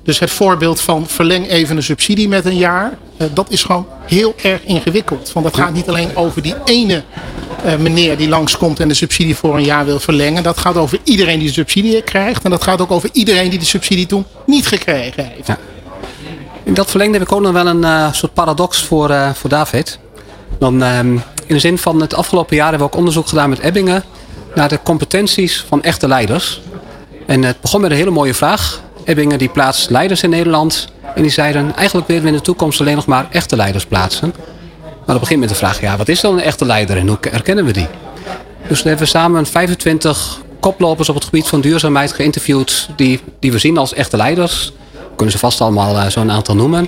[0.06, 2.98] Dus het voorbeeld van verleng even een subsidie met een jaar.
[3.18, 5.32] Uh, dat is gewoon heel erg ingewikkeld.
[5.34, 7.04] Want dat gaat niet alleen over die ene
[7.66, 10.44] uh, meneer die langskomt en de subsidie voor een jaar wil verlengen.
[10.44, 12.44] Dat gaat over iedereen die de subsidie krijgt.
[12.44, 15.50] En dat gaat ook over iedereen die de subsidie toen niet gekregen heeft.
[16.64, 20.00] In dat verlengde heb ik ook nog wel een uh, soort paradox voor, voor David.
[20.60, 21.14] Dan, ehm,
[21.48, 24.04] in de zin van het afgelopen jaar hebben we ook onderzoek gedaan met Ebbingen.
[24.56, 26.62] Naar de competenties van echte leiders.
[27.26, 28.84] En het begon met een hele mooie vraag.
[29.06, 30.88] Ebbingen die plaatst leiders in Nederland.
[31.16, 34.34] En die zeiden, eigenlijk willen we in de toekomst alleen nog maar echte leiders plaatsen.
[34.82, 37.18] Maar dat begint met de vraag, ja, wat is dan een echte leider en hoe
[37.22, 37.88] herkennen we die?
[38.68, 42.90] Dus we hebben samen 25 koplopers op het gebied van duurzaamheid geïnterviewd...
[42.96, 44.74] die, die we zien als echte leiders.
[44.92, 46.88] We kunnen ze vast allemaal uh, zo'n aantal noemen.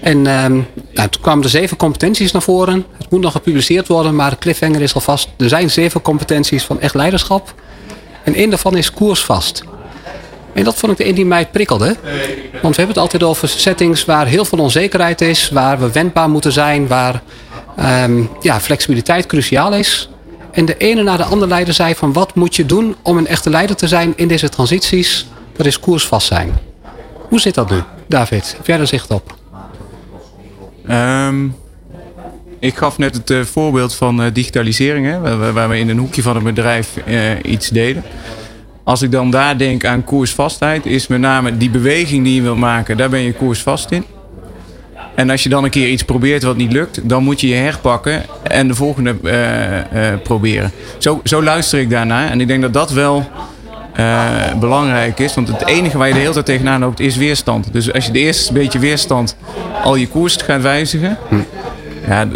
[0.00, 2.86] En uh, nou, toen kwamen er zeven competenties naar voren.
[2.98, 5.28] Het moet nog gepubliceerd worden, maar cliffhanger is alvast...
[5.38, 7.54] er zijn zeven competenties van echt leiderschap.
[8.24, 9.62] En één daarvan is koersvast.
[10.54, 11.96] En dat vond ik de een die mij prikkelde.
[12.62, 16.30] Want we hebben het altijd over settings waar heel veel onzekerheid is, waar we wendbaar
[16.30, 17.22] moeten zijn, waar
[18.04, 20.08] um, ja, flexibiliteit cruciaal is.
[20.52, 23.26] En de ene na de andere leider zei van wat moet je doen om een
[23.26, 25.26] echte leider te zijn in deze transities?
[25.56, 26.58] Dat is koersvast zijn.
[27.28, 28.54] Hoe zit dat nu, David?
[28.56, 29.36] Heb jij zicht op?
[30.90, 31.54] Um,
[32.58, 36.22] ik gaf net het uh, voorbeeld van uh, digitalisering, hè, waar, we in een hoekje
[36.22, 38.04] van het bedrijf uh, iets deden.
[38.84, 42.58] Als ik dan daar denk aan koersvastheid, is met name die beweging die je wilt
[42.58, 44.04] maken, daar ben je koersvast in.
[45.14, 47.54] En als je dan een keer iets probeert wat niet lukt, dan moet je je
[47.54, 50.70] herpakken en de volgende uh, uh, proberen.
[50.98, 52.30] Zo, zo luister ik daarnaar.
[52.30, 53.28] En ik denk dat dat wel
[53.96, 55.34] uh, belangrijk is.
[55.34, 57.72] Want het enige waar je de hele tijd tegenaan loopt is weerstand.
[57.72, 59.36] Dus als je de eerste beetje weerstand
[59.82, 61.36] al je koers gaat wijzigen, hm.
[62.08, 62.28] ja,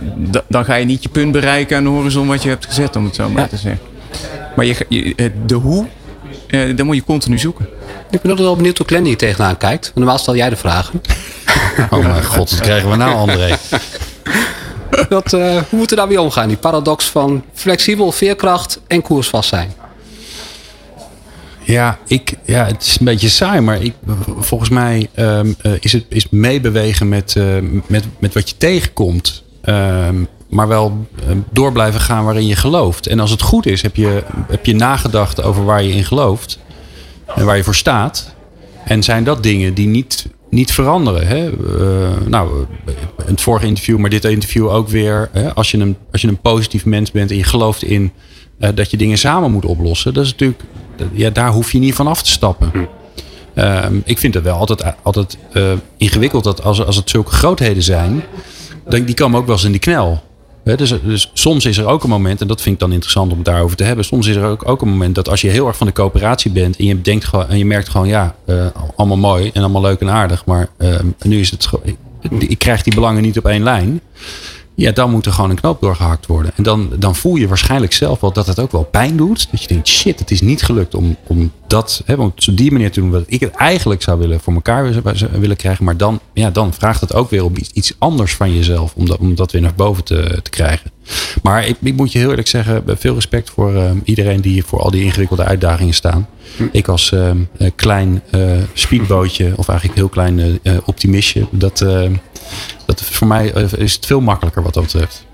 [0.48, 3.04] dan ga je niet je punt bereiken aan de horizon wat je hebt gezet, om
[3.04, 3.48] het zo maar ja.
[3.48, 3.80] te zeggen.
[4.56, 5.86] Maar je, de hoe
[6.56, 7.68] uh, dan moet je continu zoeken.
[8.10, 9.92] Ik ben ook wel benieuwd hoe Glenn hier tegenaan kijkt.
[9.94, 11.02] Normaal stel jij de vragen.
[11.90, 13.56] oh mijn god, wat krijgen we nou André?
[15.08, 16.48] Dat, uh, hoe moeten we daarmee omgaan?
[16.48, 19.72] Die paradox van flexibel, veerkracht en koersvast zijn.
[21.62, 23.94] Ja, ik, ja, het is een beetje saai, maar ik,
[24.38, 29.42] volgens mij um, uh, is het is meebewegen met, uh, met, met wat je tegenkomt.
[29.64, 33.06] Um, maar wel ehm, door blijven gaan waarin je gelooft.
[33.06, 36.58] En als het goed is, heb je, heb je nagedacht over waar je in gelooft
[37.34, 38.34] en waar je voor staat.
[38.84, 41.26] En zijn dat dingen die niet, niet veranderen?
[41.26, 41.50] Hè?
[41.50, 42.66] Uh, nou,
[43.24, 45.28] het vorige interview, maar dit interview ook weer.
[45.32, 45.54] Hè?
[45.54, 48.12] Als, je een, als je een positief mens bent en je gelooft in
[48.60, 50.62] uh, dat je dingen samen moet oplossen, dat is natuurlijk,
[51.12, 52.70] ja, daar hoef je niet van af te stappen.
[53.54, 55.38] Uh, ik vind het wel altijd, altijd
[55.96, 58.22] ingewikkeld dat als, als het zulke grootheden zijn,
[58.88, 60.22] dan, die komen ook wel eens in die knel.
[60.74, 63.36] Dus, dus, soms is er ook een moment, en dat vind ik dan interessant om
[63.36, 64.04] het daarover te hebben.
[64.04, 66.50] Soms is er ook, ook een moment dat als je heel erg van de coöperatie
[66.50, 69.82] bent en je, denkt gewoon, en je merkt gewoon, ja, uh, allemaal mooi en allemaal
[69.82, 71.96] leuk en aardig, maar uh, nu is het, ik,
[72.38, 74.00] ik krijg die belangen niet op één lijn.
[74.76, 76.52] Ja, dan moet er gewoon een knoop doorgehakt worden.
[76.56, 79.48] En dan, dan voel je waarschijnlijk zelf wel dat het ook wel pijn doet.
[79.50, 82.72] Dat je denkt, shit, het is niet gelukt om, om dat hè, om op die
[82.72, 85.02] manier te doen wat ik het eigenlijk zou willen voor elkaar
[85.40, 85.84] willen krijgen.
[85.84, 89.18] Maar dan, ja, dan vraagt het ook weer om iets, anders van jezelf om dat,
[89.18, 90.90] om dat weer naar boven te, te krijgen.
[91.42, 94.80] Maar ik, ik moet je heel eerlijk zeggen, veel respect voor uh, iedereen die voor
[94.80, 96.28] al die ingewikkelde uitdagingen staan.
[96.56, 96.64] Hm.
[96.72, 97.30] Ik als uh,
[97.74, 101.84] klein uh, speedbootje, of eigenlijk heel klein optimistje, dat
[102.84, 105.24] dat voor mij eh, is het veel makkelijker wat dat betreft.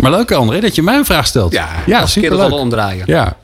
[0.00, 1.52] Maar leuk André, dat je mij een vraag stelt.
[1.52, 2.52] Ja, ja super leuk.
[2.52, 3.04] omdraaien.
[3.06, 3.36] Ja.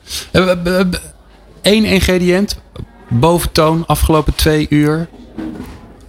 [1.61, 2.57] Eén ingrediënt,
[3.07, 5.07] boventoon, afgelopen twee uur.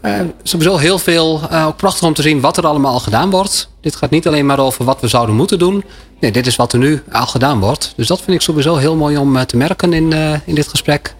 [0.02, 3.30] Uh, sowieso heel veel, uh, ook prachtig om te zien wat er allemaal al gedaan
[3.30, 3.70] wordt.
[3.80, 5.84] Dit gaat niet alleen maar over wat we zouden moeten doen.
[6.20, 7.92] Nee, dit is wat er nu al gedaan wordt.
[7.96, 10.12] Dus dat vind ik sowieso heel mooi om uh, te merken in,
[10.44, 11.14] in dit gesprek.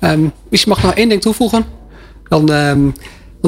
[0.00, 1.64] Um, misschien mag ik nog één ding toevoegen.
[2.28, 2.94] Dan, um,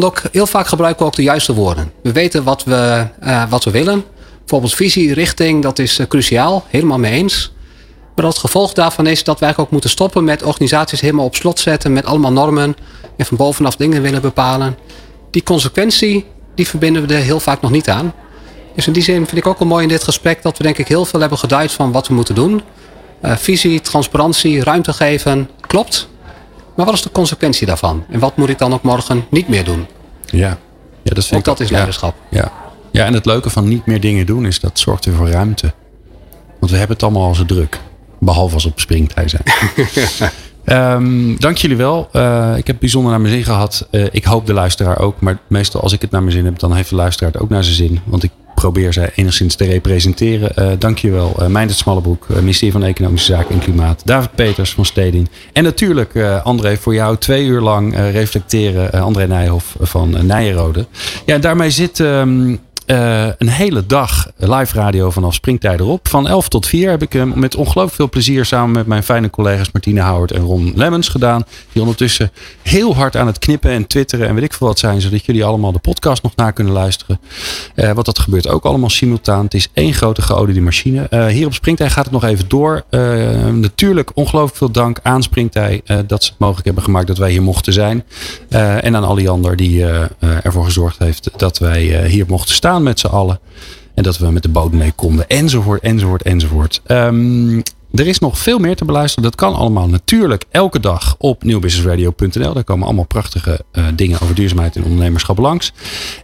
[0.00, 1.92] want ook heel vaak gebruiken we ook de juiste woorden.
[2.02, 3.06] We weten wat we,
[3.48, 4.04] wat we willen.
[4.38, 6.64] Bijvoorbeeld visie, richting, dat is cruciaal.
[6.68, 7.52] Helemaal mee eens.
[8.14, 11.58] Maar het gevolg daarvan is dat wij ook moeten stoppen met organisaties helemaal op slot
[11.58, 12.76] zetten met allemaal normen
[13.16, 14.76] en van bovenaf dingen willen bepalen.
[15.30, 16.24] Die consequentie,
[16.54, 18.14] die verbinden we er heel vaak nog niet aan.
[18.74, 20.78] Dus in die zin vind ik ook wel mooi in dit gesprek dat we denk
[20.78, 22.62] ik heel veel hebben geduid van wat we moeten doen.
[23.22, 26.08] Uh, visie, transparantie, ruimte geven, klopt.
[26.76, 28.04] Maar wat is de consequentie daarvan?
[28.10, 29.86] En wat moet ik dan ook morgen niet meer doen?
[30.24, 30.58] Ja,
[31.02, 32.14] ja dat vind ook dat is leiderschap.
[32.30, 32.52] Ja.
[32.90, 35.72] ja, en het leuke van niet meer dingen doen is dat zorgt weer voor ruimte.
[36.60, 37.80] Want we hebben het allemaal al zo druk.
[38.18, 39.42] Behalve als op springtij zijn.
[40.64, 42.08] um, dank jullie wel.
[42.12, 43.88] Uh, ik heb bijzonder naar mijn zin gehad.
[43.90, 45.20] Uh, ik hoop de luisteraar ook.
[45.20, 47.48] Maar meestal als ik het naar mijn zin heb, dan heeft de luisteraar het ook
[47.48, 48.00] naar zijn zin.
[48.04, 48.30] Want ik
[48.70, 50.52] probeer zij enigszins te representeren.
[50.58, 51.36] Uh, dank je wel.
[51.40, 54.02] Uh, Meindert Smallebroek, ministerie van Economische Zaken en Klimaat.
[54.04, 55.28] David Peters van Stedin.
[55.52, 58.92] En natuurlijk André, voor jou twee uur lang reflecteren.
[58.92, 60.86] André Nijhoff van Nijenrode.
[61.26, 61.98] Ja, daarmee zit...
[61.98, 66.08] Um, uh, een hele dag live radio vanaf Springtijd erop.
[66.08, 69.30] Van 11 tot 4 heb ik hem met ongelooflijk veel plezier samen met mijn fijne
[69.30, 71.44] collega's Martine Howard en Ron Lemmens gedaan.
[71.72, 72.30] Die ondertussen
[72.62, 75.00] heel hard aan het knippen en twitteren en weet ik veel wat zijn.
[75.00, 77.20] Zodat jullie allemaal de podcast nog naar kunnen luisteren.
[77.74, 79.44] Uh, want dat gebeurt ook allemaal simultaan.
[79.44, 81.28] Het is één grote geoliede machine.
[81.30, 82.84] Hier op Springtij gaat het nog even door.
[83.52, 87.42] natuurlijk ongelooflijk veel dank aan Springtij dat ze het mogelijk hebben gemaakt dat wij hier
[87.42, 88.04] mochten zijn.
[88.48, 89.84] en aan Alliander die
[90.42, 93.40] ervoor gezorgd heeft dat wij hier mochten staan met z'n allen.
[93.94, 95.28] En dat we met de boot mee konden.
[95.28, 96.80] Enzovoort, enzovoort, enzovoort.
[96.86, 97.62] Um,
[97.96, 99.24] er is nog veel meer te beluisteren.
[99.24, 102.52] Dat kan allemaal natuurlijk elke dag op nieuwbusinessradio.nl.
[102.52, 105.72] Daar komen allemaal prachtige uh, dingen over duurzaamheid en ondernemerschap langs.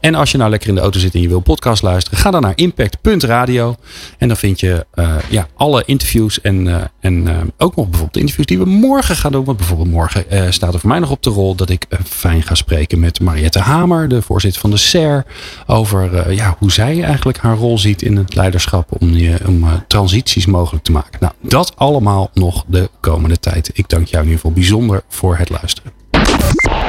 [0.01, 2.31] En als je nou lekker in de auto zit en je wil podcast luisteren, ga
[2.31, 3.77] dan naar impact.radio.
[4.19, 8.21] En dan vind je uh, ja, alle interviews en, uh, en ook nog bijvoorbeeld de
[8.21, 9.45] interviews die we morgen gaan doen.
[9.45, 12.55] Want bijvoorbeeld morgen staat er voor mij nog op de rol dat ik fijn ga
[12.55, 15.25] spreken met Mariette Hamer, de voorzitter van de SER.
[15.67, 19.17] Over ja, hoe zij eigenlijk haar rol ziet in het leiderschap om,
[19.47, 21.19] om transities mogelijk te maken.
[21.21, 23.71] Nou, dat dat allemaal nog de komende tijd.
[23.75, 25.93] Ik dank jou in ieder geval bijzonder voor het luisteren.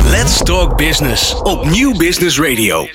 [0.03, 2.87] Let's Talk Business op Nieuw Business Radio.